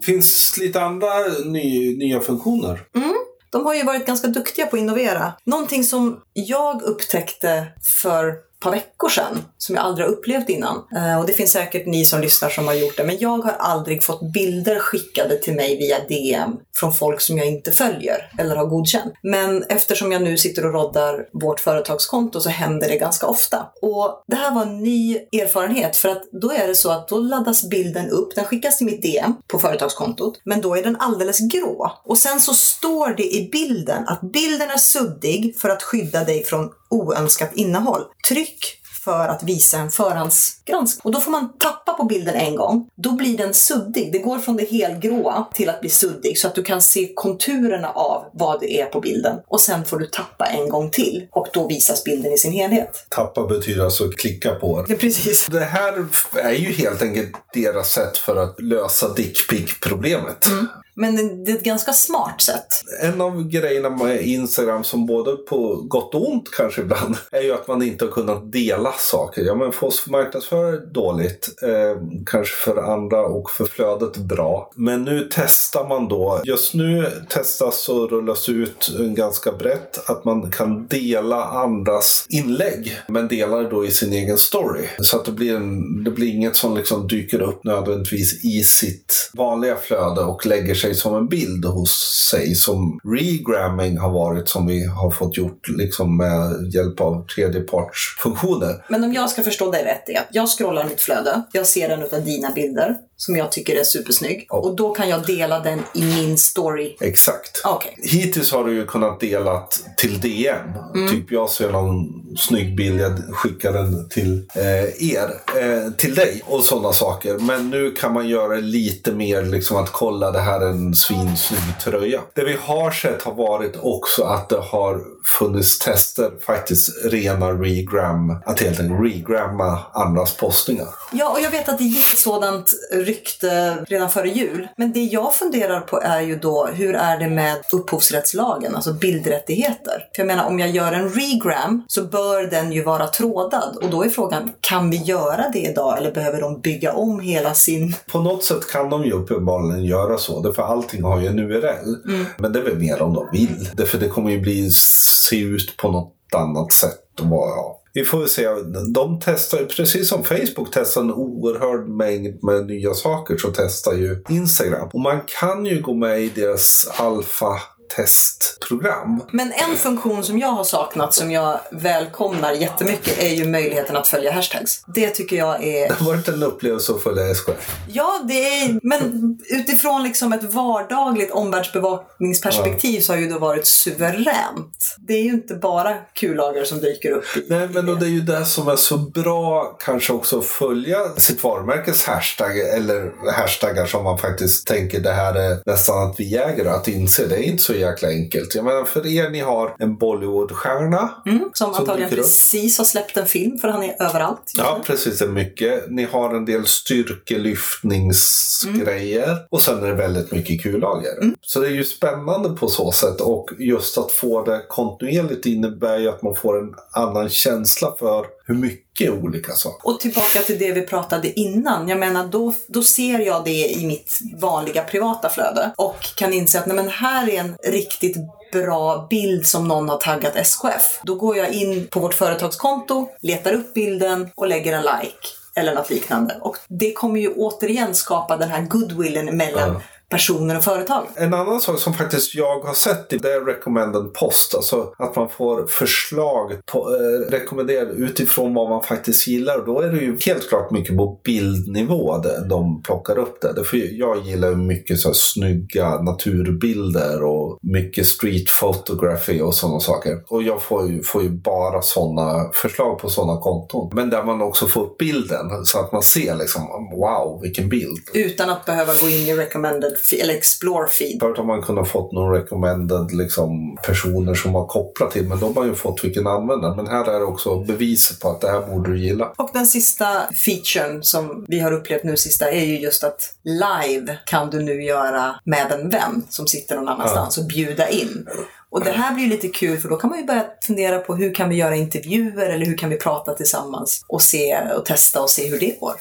Finns 0.06 0.58
lite 0.58 0.82
andra 0.82 1.08
ny, 1.44 1.96
nya 1.96 2.20
funktioner? 2.20 2.80
Mm. 2.96 3.14
De 3.50 3.66
har 3.66 3.74
ju 3.74 3.82
varit 3.82 4.06
ganska 4.06 4.28
duktiga 4.28 4.66
på 4.66 4.76
att 4.76 4.80
innovera. 4.80 5.32
Någonting 5.44 5.84
som 5.84 6.20
jag 6.32 6.82
upptäckte 6.82 7.66
för 8.02 8.34
par 8.60 8.70
veckor 8.70 9.08
sedan 9.08 9.44
som 9.58 9.74
jag 9.74 9.84
aldrig 9.84 10.06
har 10.06 10.12
upplevt 10.12 10.48
innan. 10.48 10.82
Eh, 10.96 11.20
och 11.20 11.26
det 11.26 11.32
finns 11.32 11.52
säkert 11.52 11.86
ni 11.86 12.04
som 12.04 12.20
lyssnar 12.20 12.48
som 12.48 12.66
har 12.66 12.74
gjort 12.74 12.96
det, 12.96 13.04
men 13.04 13.18
jag 13.18 13.38
har 13.38 13.52
aldrig 13.52 14.02
fått 14.02 14.32
bilder 14.32 14.78
skickade 14.78 15.38
till 15.38 15.54
mig 15.54 15.76
via 15.76 15.96
DM 16.08 16.56
från 16.80 16.92
folk 16.92 17.20
som 17.20 17.38
jag 17.38 17.46
inte 17.46 17.72
följer 17.72 18.32
eller 18.38 18.56
har 18.56 18.66
godkänt. 18.66 19.14
Men 19.22 19.62
eftersom 19.68 20.12
jag 20.12 20.22
nu 20.22 20.38
sitter 20.38 20.66
och 20.66 20.72
roddar 20.72 21.28
vårt 21.32 21.60
företagskonto 21.60 22.40
så 22.40 22.48
händer 22.48 22.88
det 22.88 22.96
ganska 22.96 23.26
ofta. 23.26 23.66
Och 23.82 24.24
det 24.26 24.36
här 24.36 24.54
var 24.54 24.62
en 24.62 24.78
ny 24.82 25.16
erfarenhet 25.16 25.96
för 25.96 26.08
att 26.08 26.22
då 26.32 26.52
är 26.52 26.68
det 26.68 26.74
så 26.74 26.90
att 26.90 27.08
då 27.08 27.18
laddas 27.18 27.68
bilden 27.68 28.10
upp, 28.10 28.34
den 28.34 28.44
skickas 28.44 28.78
till 28.78 28.86
mitt 28.86 29.02
DM 29.02 29.34
på 29.46 29.58
företagskontot, 29.58 30.40
men 30.44 30.60
då 30.60 30.76
är 30.76 30.82
den 30.82 30.96
alldeles 30.96 31.38
grå. 31.38 31.92
Och 32.04 32.18
sen 32.18 32.40
så 32.40 32.54
står 32.54 33.08
det 33.08 33.34
i 33.34 33.48
bilden 33.52 34.08
att 34.08 34.20
bilden 34.20 34.70
är 34.70 34.78
suddig 34.78 35.56
för 35.58 35.68
att 35.68 35.82
skydda 35.82 36.24
dig 36.24 36.44
från 36.44 36.70
oönskat 36.96 37.50
innehåll. 37.54 38.02
Tryck 38.28 38.82
för 39.06 39.28
att 39.28 39.42
visa 39.42 39.78
en 39.78 39.90
förhandsgranskning. 39.90 41.00
Och 41.04 41.12
då 41.12 41.20
får 41.20 41.30
man 41.30 41.52
tappa 41.58 41.92
på 41.92 42.04
bilden 42.04 42.34
en 42.34 42.56
gång. 42.56 42.88
Då 42.96 43.12
blir 43.12 43.38
den 43.38 43.54
suddig. 43.54 44.12
Det 44.12 44.18
går 44.18 44.38
från 44.38 44.56
det 44.56 44.70
helgråa 44.70 45.46
till 45.54 45.68
att 45.68 45.80
bli 45.80 45.90
suddig 45.90 46.38
så 46.38 46.48
att 46.48 46.54
du 46.54 46.62
kan 46.62 46.82
se 46.82 47.12
konturerna 47.14 47.88
av 47.88 48.24
vad 48.32 48.60
det 48.60 48.80
är 48.80 48.86
på 48.86 49.00
bilden. 49.00 49.36
Och 49.46 49.60
sen 49.60 49.84
får 49.84 49.98
du 49.98 50.06
tappa 50.06 50.46
en 50.46 50.68
gång 50.68 50.90
till 50.90 51.26
och 51.30 51.48
då 51.52 51.68
visas 51.68 52.04
bilden 52.04 52.32
i 52.32 52.38
sin 52.38 52.52
helhet. 52.52 53.06
Tappa 53.08 53.46
betyder 53.46 53.84
alltså 53.84 54.08
klicka 54.08 54.54
på. 54.54 54.86
Ja, 54.88 54.96
precis. 55.00 55.46
Det 55.46 55.64
här 55.64 56.06
är 56.34 56.52
ju 56.52 56.72
helt 56.72 57.02
enkelt 57.02 57.32
deras 57.54 57.92
sätt 57.92 58.18
för 58.18 58.36
att 58.36 58.60
lösa 58.60 59.14
dickpic-problemet. 59.14 60.46
Mm. 60.46 60.66
Men 60.96 61.44
det 61.44 61.50
är 61.50 61.56
ett 61.56 61.64
ganska 61.64 61.92
smart 61.92 62.40
sätt. 62.40 62.66
En 63.02 63.20
av 63.20 63.48
grejerna 63.48 63.90
med 63.90 64.22
Instagram 64.22 64.84
som 64.84 65.06
både 65.06 65.36
på 65.36 65.76
gott 65.76 66.14
och 66.14 66.30
ont 66.30 66.50
kanske 66.56 66.80
ibland 66.82 67.16
är 67.30 67.42
ju 67.42 67.52
att 67.52 67.68
man 67.68 67.82
inte 67.82 68.04
har 68.04 68.12
kunnat 68.12 68.52
dela 68.52 68.92
saker. 68.92 69.42
Ja 69.42 69.54
men 69.54 69.72
för 69.72 69.86
oss 69.86 70.06
marknadsförare 70.06 70.76
dåligt, 70.76 71.48
eh, 71.62 72.02
kanske 72.26 72.56
för 72.56 72.76
andra 72.76 73.26
och 73.26 73.50
för 73.50 73.64
flödet 73.64 74.16
bra. 74.16 74.70
Men 74.76 75.04
nu 75.04 75.28
testar 75.30 75.88
man 75.88 76.08
då, 76.08 76.40
just 76.44 76.74
nu 76.74 77.10
testas 77.28 77.88
och 77.88 78.10
rullas 78.10 78.48
ut 78.48 78.88
ganska 78.98 79.52
brett 79.52 80.10
att 80.10 80.24
man 80.24 80.50
kan 80.50 80.86
dela 80.86 81.44
andras 81.44 82.26
inlägg 82.28 83.00
men 83.08 83.28
delar 83.28 83.62
det 83.62 83.70
då 83.70 83.86
i 83.86 83.90
sin 83.90 84.12
egen 84.12 84.38
story. 84.38 84.86
Så 84.98 85.16
att 85.16 85.24
det 85.24 85.32
blir, 85.32 85.56
en, 85.56 86.04
det 86.04 86.10
blir 86.10 86.28
inget 86.28 86.56
som 86.56 86.76
liksom 86.76 87.08
dyker 87.08 87.42
upp 87.42 87.64
nödvändigtvis 87.64 88.44
i 88.44 88.62
sitt 88.62 89.30
vanliga 89.34 89.76
flöde 89.76 90.20
och 90.20 90.46
lägger 90.46 90.74
sig 90.74 90.85
sig 90.86 90.94
som 90.94 91.14
en 91.14 91.28
bild 91.28 91.64
hos 91.64 91.90
sig 92.30 92.54
som 92.54 93.00
regramming 93.04 93.98
har 93.98 94.10
varit 94.10 94.48
som 94.48 94.66
vi 94.66 94.86
har 94.86 95.10
fått 95.10 95.36
gjort 95.36 95.68
liksom 95.68 96.16
med 96.16 96.74
hjälp 96.74 97.00
av 97.00 97.26
tredjepartsfunktioner. 97.26 98.84
Men 98.88 99.04
om 99.04 99.12
jag 99.12 99.30
ska 99.30 99.42
förstå 99.42 99.70
dig 99.70 99.84
rätt 99.84 100.08
är 100.08 100.18
att 100.18 100.28
jag 100.30 100.48
scrollar 100.48 100.84
mitt 100.84 101.00
flöde, 101.00 101.42
jag 101.52 101.66
ser 101.66 101.90
en 101.90 102.02
av 102.02 102.24
dina 102.24 102.50
bilder 102.50 102.96
som 103.16 103.36
jag 103.36 103.52
tycker 103.52 103.76
är 103.76 103.84
supersnygg. 103.84 104.46
Oh. 104.50 104.58
Och 104.58 104.76
då 104.76 104.94
kan 104.94 105.08
jag 105.08 105.26
dela 105.26 105.60
den 105.60 105.78
i 105.94 106.02
min 106.02 106.38
story. 106.38 106.96
Exakt. 107.00 107.66
Okay. 107.66 107.92
Hittills 107.96 108.52
har 108.52 108.64
du 108.64 108.74
ju 108.74 108.86
kunnat 108.86 109.20
dela 109.20 109.68
till 109.96 110.20
DM. 110.20 110.56
Mm. 110.94 111.10
Typ 111.10 111.32
jag 111.32 111.50
ser 111.50 111.72
någon 111.72 112.22
snygg 112.38 112.76
bild, 112.76 113.00
jag 113.00 113.18
skickar 113.34 113.72
den 113.72 114.08
till 114.08 114.42
eh, 114.54 115.12
er, 115.12 115.30
eh, 115.60 115.92
till 115.92 116.14
dig 116.14 116.42
och 116.46 116.64
sådana 116.64 116.92
saker. 116.92 117.38
Men 117.38 117.70
nu 117.70 117.90
kan 117.90 118.12
man 118.12 118.28
göra 118.28 118.56
lite 118.56 119.12
mer 119.12 119.42
liksom 119.42 119.76
att 119.76 119.92
kolla 119.92 120.30
det 120.30 120.40
här 120.40 120.60
är 120.60 120.70
en 120.70 120.94
svinsnygg 120.94 121.80
tröja. 121.84 122.20
Det 122.34 122.44
vi 122.44 122.56
har 122.60 122.90
sett 122.90 123.22
har 123.22 123.34
varit 123.34 123.76
också 123.82 124.22
att 124.22 124.48
det 124.48 124.60
har 124.60 125.00
funnits 125.26 125.78
tester, 125.78 126.30
faktiskt 126.46 127.04
rena 127.04 127.52
regram, 127.52 128.36
att 128.46 128.60
helt 128.60 128.80
enkelt 128.80 129.00
regramma 129.00 129.78
andras 129.92 130.36
postningar. 130.36 130.88
Ja, 131.12 131.30
och 131.30 131.40
jag 131.40 131.50
vet 131.50 131.68
att 131.68 131.78
det 131.78 131.84
gick 131.84 132.12
ett 132.12 132.18
sådant 132.18 132.72
rykte 132.92 133.76
redan 133.88 134.10
före 134.10 134.28
jul. 134.28 134.68
Men 134.76 134.92
det 134.92 135.04
jag 135.04 135.34
funderar 135.34 135.80
på 135.80 136.00
är 136.00 136.20
ju 136.20 136.38
då, 136.38 136.66
hur 136.66 136.94
är 136.94 137.18
det 137.18 137.28
med 137.28 137.56
upphovsrättslagen, 137.72 138.74
alltså 138.74 138.92
bildrättigheter? 138.92 140.08
För 140.14 140.22
jag 140.22 140.26
menar, 140.26 140.46
om 140.46 140.58
jag 140.58 140.70
gör 140.70 140.92
en 140.92 141.08
regram 141.08 141.84
så 141.88 142.02
bör 142.02 142.42
den 142.42 142.72
ju 142.72 142.82
vara 142.82 143.06
trådad. 143.06 143.76
Och 143.82 143.90
då 143.90 144.04
är 144.04 144.08
frågan, 144.08 144.52
kan 144.60 144.90
vi 144.90 144.96
göra 144.96 145.50
det 145.52 145.58
idag 145.58 145.98
eller 145.98 146.12
behöver 146.12 146.40
de 146.40 146.60
bygga 146.60 146.92
om 146.92 147.20
hela 147.20 147.54
sin... 147.54 147.94
På 148.12 148.20
något 148.20 148.44
sätt 148.44 148.72
kan 148.72 148.90
de 148.90 149.04
ju 149.04 149.12
uppenbarligen 149.12 149.84
göra 149.84 150.18
så, 150.18 150.40
därför 150.40 150.62
allting 150.62 151.02
har 151.02 151.20
ju 151.20 151.26
en 151.26 151.38
URL. 151.38 152.08
Mm. 152.08 152.26
Men 152.38 152.52
det 152.52 152.58
är 152.58 152.62
väl 152.62 152.78
mer 152.78 153.02
om 153.02 153.14
de 153.14 153.28
vill. 153.32 153.70
Därför 153.74 153.98
det 153.98 154.08
kommer 154.08 154.30
ju 154.30 154.40
bli, 154.40 154.70
se 155.16 155.40
ut 155.40 155.76
på 155.76 155.90
något 155.90 156.14
annat 156.34 156.72
sätt. 156.72 157.20
Och 157.20 157.26
bara, 157.26 157.50
ja. 157.50 157.82
Vi 157.92 158.04
får 158.04 158.18
väl 158.18 158.28
se. 158.28 158.48
De 158.94 159.20
testar 159.24 159.58
ju, 159.58 159.66
precis 159.66 160.08
som 160.08 160.24
Facebook 160.24 160.68
testar 160.72 161.00
en 161.00 161.12
oerhörd 161.12 161.88
mängd 161.88 162.44
med 162.44 162.66
nya 162.66 162.94
saker, 162.94 163.36
så 163.36 163.48
testar 163.48 163.92
ju 163.92 164.22
Instagram. 164.28 164.88
Och 164.92 165.00
man 165.00 165.20
kan 165.40 165.66
ju 165.66 165.82
gå 165.82 165.94
med 165.94 166.20
i 166.20 166.28
deras 166.28 166.88
alfa 166.98 167.60
testprogram. 167.88 169.22
Men 169.30 169.52
en 169.52 169.76
funktion 169.76 170.24
som 170.24 170.38
jag 170.38 170.48
har 170.48 170.64
saknat 170.64 171.14
som 171.14 171.30
jag 171.30 171.60
välkomnar 171.72 172.52
jättemycket 172.52 173.18
är 173.18 173.34
ju 173.34 173.46
möjligheten 173.48 173.96
att 173.96 174.08
följa 174.08 174.32
hashtags. 174.32 174.84
Det 174.86 175.10
tycker 175.10 175.36
jag 175.36 175.64
är... 175.64 175.88
Det 175.88 175.94
har 175.94 176.06
varit 176.06 176.28
en 176.28 176.42
upplevelse 176.42 176.92
att 176.92 177.02
följa 177.02 177.30
SKF. 177.30 177.76
Ja, 177.88 178.20
det 178.28 178.48
är... 178.48 178.80
Men 178.82 179.38
utifrån 179.50 180.02
liksom 180.02 180.32
ett 180.32 180.54
vardagligt 180.54 181.30
omvärldsbevakningsperspektiv 181.30 183.00
så 183.00 183.12
har 183.12 183.20
ju 183.20 183.28
det 183.28 183.38
varit 183.38 183.66
suveränt. 183.66 184.96
Det 184.98 185.14
är 185.14 185.22
ju 185.22 185.30
inte 185.30 185.54
bara 185.54 185.94
kullager 186.14 186.64
som 186.64 186.80
dyker 186.80 187.10
upp. 187.10 187.24
I... 187.36 187.46
Nej, 187.48 187.68
men 187.68 187.88
och 187.88 187.98
det 187.98 188.06
är 188.06 188.10
ju 188.10 188.20
det 188.20 188.44
som 188.44 188.68
är 188.68 188.76
så 188.76 188.98
bra 188.98 189.76
kanske 189.78 190.12
också 190.12 190.38
att 190.38 190.46
följa 190.46 190.98
sitt 191.16 191.44
varumärkes 191.44 192.04
hashtag 192.04 192.58
eller 192.58 193.12
hashtaggar 193.32 193.86
som 193.86 194.04
man 194.04 194.18
faktiskt 194.18 194.66
tänker 194.66 195.00
det 195.00 195.12
här 195.12 195.34
är 195.34 195.58
nästan 195.66 196.10
att 196.10 196.20
vi 196.20 196.36
äger 196.36 196.64
att 196.64 196.88
inse. 196.88 197.26
Det 197.26 197.36
är 197.36 197.42
inte 197.42 197.62
så 197.62 197.74
jäkla 197.78 198.08
enkelt. 198.08 198.54
Jag 198.54 198.64
menar 198.64 198.84
för 198.84 199.06
er, 199.06 199.30
ni 199.30 199.40
har 199.40 199.76
en 199.78 199.96
Bollywoodstjärna. 199.96 201.10
Mm, 201.26 201.50
som 201.52 201.74
antagligen 201.74 202.10
dyker 202.10 202.22
upp. 202.22 202.28
precis 202.28 202.78
har 202.78 202.84
släppt 202.84 203.16
en 203.16 203.26
film 203.26 203.58
för 203.58 203.68
han 203.68 203.82
är 203.82 204.02
överallt. 204.02 204.52
Ja, 204.56 204.80
precis. 204.86 205.18
Det 205.18 205.24
är 205.24 205.28
mycket. 205.28 205.90
Ni 205.90 206.04
har 206.04 206.34
en 206.34 206.44
del 206.44 206.66
styrkelyftningsgrejer. 206.66 209.36
Och 209.50 209.62
sen 209.62 209.84
är 209.84 209.88
det 209.88 209.94
väldigt 209.94 210.32
mycket 210.32 210.62
kullager. 210.62 211.32
Så 211.40 211.60
det 211.60 211.66
är 211.66 211.70
ju 211.72 211.84
spännande 211.84 212.48
på 212.48 212.68
så 212.68 212.92
sätt. 212.92 213.20
Och 213.20 213.50
just 213.58 213.98
att 213.98 214.12
få 214.12 214.44
det 214.44 214.62
kontinuerligt 214.68 215.46
innebär 215.46 215.98
ju 215.98 216.08
att 216.08 216.22
man 216.22 216.34
får 216.34 216.58
en 216.58 216.74
annan 216.90 217.28
känsla 217.28 217.94
för 217.98 218.26
hur 218.46 218.54
mycket 218.54 219.10
olika 219.10 219.52
saker. 219.52 219.88
Och 219.88 220.00
tillbaka 220.00 220.40
till 220.40 220.58
det 220.58 220.72
vi 220.72 220.82
pratade 220.82 221.40
innan. 221.40 221.88
Jag 221.88 221.98
menar, 221.98 222.26
då, 222.26 222.54
då 222.68 222.82
ser 222.82 223.18
jag 223.18 223.44
det 223.44 223.66
i 223.66 223.86
mitt 223.86 224.20
vanliga 224.40 224.84
privata 224.84 225.28
flöde 225.28 225.72
och 225.76 226.00
kan 226.16 226.32
inse 226.32 226.58
att 226.58 226.66
nej, 226.66 226.76
men 226.76 226.88
här 226.88 227.28
är 227.30 227.40
en 227.40 227.56
riktigt 227.64 228.16
bra 228.52 229.06
bild 229.10 229.46
som 229.46 229.68
någon 229.68 229.88
har 229.88 229.98
taggat 229.98 230.36
SKF. 230.36 231.00
Då 231.02 231.14
går 231.14 231.36
jag 231.36 231.52
in 231.52 231.86
på 231.86 232.00
vårt 232.00 232.14
företagskonto, 232.14 233.08
letar 233.20 233.52
upp 233.52 233.74
bilden 233.74 234.30
och 234.34 234.46
lägger 234.48 234.72
en 234.72 234.82
like 234.82 235.28
eller 235.56 235.74
något 235.74 235.90
liknande. 235.90 236.38
Och 236.40 236.56
det 236.68 236.92
kommer 236.92 237.20
ju 237.20 237.28
återigen 237.34 237.94
skapa 237.94 238.36
den 238.36 238.50
här 238.50 238.62
goodwillen 238.62 239.36
mellan 239.36 239.72
Ja. 239.72 239.80
Personer 240.08 240.56
och 240.56 240.64
företag. 240.64 241.06
En 241.16 241.34
annan 241.34 241.60
sak 241.60 241.78
som 241.78 241.94
faktiskt 241.94 242.34
jag 242.34 242.60
har 242.60 242.74
sett 242.74 243.08
det 243.08 243.32
är 243.32 243.44
recommended 243.44 244.14
post. 244.14 244.54
Alltså 244.54 244.92
att 244.98 245.16
man 245.16 245.28
får 245.28 245.66
förslag 245.66 246.52
på, 246.72 246.78
eh, 246.78 247.30
rekommenderade 247.30 247.92
utifrån 247.92 248.54
vad 248.54 248.68
man 248.68 248.82
faktiskt 248.82 249.28
gillar. 249.28 249.58
Och 249.58 249.66
då 249.66 249.80
är 249.80 249.88
det 249.88 249.98
ju 249.98 250.18
helt 250.26 250.48
klart 250.48 250.70
mycket 250.70 250.96
på 250.96 251.20
bildnivå 251.24 252.18
där 252.18 252.48
de 252.48 252.82
plockar 252.82 253.18
upp 253.18 253.40
det. 253.40 253.64
För 253.64 253.98
jag 253.98 254.26
gillar 254.26 254.54
mycket 254.54 254.98
så 254.98 255.08
här 255.08 255.14
snygga 255.14 256.02
naturbilder 256.02 257.22
och 257.24 257.58
mycket 257.62 258.06
street 258.06 258.50
photography 258.60 259.40
och 259.40 259.54
sådana 259.54 259.80
saker. 259.80 260.12
Och 260.28 260.42
jag 260.42 260.62
får 260.62 260.90
ju, 260.90 261.02
får 261.02 261.22
ju 261.22 261.30
bara 261.30 261.82
sådana 261.82 262.50
förslag 262.52 262.98
på 262.98 263.08
sådana 263.08 263.40
konton. 263.40 263.90
Men 263.94 264.10
där 264.10 264.24
man 264.24 264.42
också 264.42 264.66
får 264.66 264.82
upp 264.82 264.98
bilden 264.98 265.64
så 265.64 265.78
att 265.78 265.92
man 265.92 266.02
ser 266.02 266.36
liksom 266.36 266.62
wow 266.96 267.40
vilken 267.42 267.68
bild. 267.68 267.98
Utan 268.14 268.50
att 268.50 268.64
behöva 268.64 268.92
gå 269.00 269.08
in 269.08 269.28
i 269.28 269.34
recommended 269.34 269.95
eller 270.20 270.34
explore 270.34 270.88
feed. 270.88 271.20
Förut 271.20 271.36
har 271.36 271.44
man 271.44 271.62
kunnat 271.62 271.88
fått 271.88 272.12
någon 272.12 272.34
recommended 272.34 273.12
liksom, 273.12 273.78
personer 273.86 274.34
som 274.34 274.54
har 274.54 274.66
kopplat 274.66 275.10
till, 275.10 275.28
men 275.28 275.40
då 275.40 275.46
har 275.46 275.54
man 275.54 275.68
ju 275.68 275.74
fått 275.74 276.04
vilken 276.04 276.26
användare. 276.26 276.76
Men 276.76 276.86
här 276.86 277.04
är 277.10 277.18
det 277.18 277.24
också 277.24 277.58
bevis 277.58 278.18
på 278.18 278.30
att 278.30 278.40
det 278.40 278.50
här 278.50 278.60
borde 278.60 278.90
du 278.90 278.98
gilla. 278.98 279.32
Och 279.36 279.50
den 279.52 279.66
sista 279.66 280.06
featuren 280.46 281.02
som 281.02 281.44
vi 281.48 281.60
har 281.60 281.72
upplevt 281.72 282.04
nu 282.04 282.16
sista 282.16 282.50
är 282.50 282.64
ju 282.64 282.78
just 282.78 283.04
att 283.04 283.34
live 283.44 284.18
kan 284.26 284.50
du 284.50 284.62
nu 284.62 284.82
göra 284.82 285.34
med 285.44 285.72
en 285.72 285.88
vän 285.88 286.22
som 286.30 286.46
sitter 286.46 286.76
någon 286.76 286.88
annanstans 286.88 287.38
och 287.38 287.46
bjuda 287.46 287.88
in. 287.88 288.26
Och 288.70 288.84
det 288.84 288.90
här 288.90 289.14
blir 289.14 289.26
lite 289.26 289.48
kul 289.48 289.78
för 289.78 289.88
då 289.88 289.96
kan 289.96 290.10
man 290.10 290.18
ju 290.18 290.24
börja 290.24 290.46
fundera 290.66 290.98
på 290.98 291.16
hur 291.16 291.34
kan 291.34 291.48
vi 291.48 291.56
göra 291.56 291.76
intervjuer 291.76 292.50
eller 292.50 292.66
hur 292.66 292.76
kan 292.76 292.90
vi 292.90 292.96
prata 292.96 293.34
tillsammans 293.34 294.04
och 294.08 294.22
se 294.22 294.58
och 294.76 294.84
testa 294.84 295.22
och 295.22 295.30
se 295.30 295.48
hur 295.48 295.60
det 295.60 295.80
går. 295.80 295.94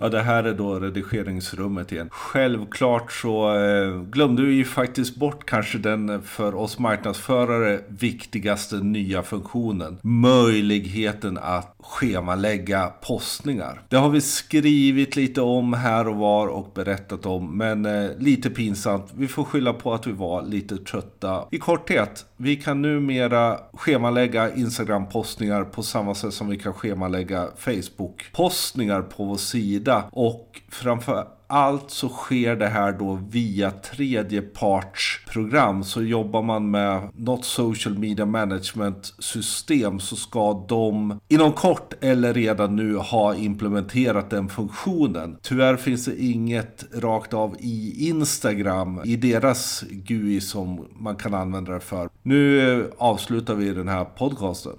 Ja, 0.00 0.08
det 0.08 0.22
här 0.22 0.44
är 0.44 0.54
då 0.54 0.80
redigeringsrummet 0.80 1.92
igen. 1.92 2.08
Självklart 2.10 3.12
så 3.12 3.56
eh, 3.56 4.02
glömde 4.02 4.42
vi 4.42 4.54
ju 4.54 4.64
faktiskt 4.64 5.16
bort 5.16 5.46
kanske 5.46 5.78
den 5.78 6.22
för 6.22 6.54
oss 6.54 6.78
marknadsförare 6.78 7.80
viktigaste 7.88 8.76
nya 8.76 9.22
funktionen. 9.22 9.98
Möjligheten 10.02 11.38
att 11.42 11.74
schemalägga 11.80 12.86
postningar. 12.86 13.82
Det 13.88 13.96
har 13.96 14.10
vi 14.10 14.20
skrivit 14.20 15.16
lite 15.16 15.40
om 15.40 15.72
här 15.72 16.08
och 16.08 16.16
var 16.16 16.46
och 16.46 16.72
berättat 16.74 17.26
om, 17.26 17.58
men 17.58 17.86
eh, 17.86 18.10
lite 18.18 18.50
pinsamt. 18.50 19.12
Vi 19.14 19.28
får 19.28 19.44
skylla 19.44 19.72
på 19.72 19.94
att 19.94 20.06
vi 20.06 20.12
var 20.12 20.42
lite 20.42 20.76
trötta. 20.76 21.44
I 21.50 21.58
korthet, 21.58 22.26
vi 22.36 22.56
kan 22.56 22.82
numera 22.82 23.58
schemalägga 23.72 24.54
Instagram-postningar 24.54 25.64
på 25.64 25.82
samma 25.82 26.14
sätt 26.14 26.34
som 26.34 26.48
vi 26.48 26.56
kan 26.56 26.72
schemalägga 26.72 27.48
Facebook-postningar 27.56 29.02
på 29.02 29.24
vår 29.24 29.36
sida. 29.36 29.87
Och 30.12 30.60
framför 30.68 31.26
allt 31.48 31.90
så 31.90 32.08
sker 32.08 32.56
det 32.56 32.68
här 32.68 32.92
då 32.92 33.18
via 33.30 33.70
tredjepartsprogram. 33.70 35.84
Så 35.84 36.02
jobbar 36.02 36.42
man 36.42 36.70
med 36.70 37.08
något 37.14 37.44
social 37.44 37.98
media 37.98 38.26
management 38.26 39.14
system 39.18 40.00
så 40.00 40.16
ska 40.16 40.64
de 40.68 41.20
inom 41.28 41.52
kort 41.52 41.94
eller 42.00 42.34
redan 42.34 42.76
nu 42.76 42.96
ha 42.96 43.34
implementerat 43.34 44.30
den 44.30 44.48
funktionen. 44.48 45.38
Tyvärr 45.42 45.76
finns 45.76 46.04
det 46.04 46.24
inget 46.24 46.84
rakt 46.94 47.34
av 47.34 47.56
i 47.58 48.08
Instagram 48.08 49.00
i 49.04 49.16
deras 49.16 49.84
GUI 49.90 50.40
som 50.40 50.86
man 51.00 51.16
kan 51.16 51.34
använda 51.34 51.72
det 51.72 51.80
för. 51.80 52.08
Nu 52.22 52.70
eh, 52.80 52.86
avslutar 52.98 53.54
vi 53.54 53.70
den 53.70 53.88
här 53.88 54.04
podcasten. 54.04 54.72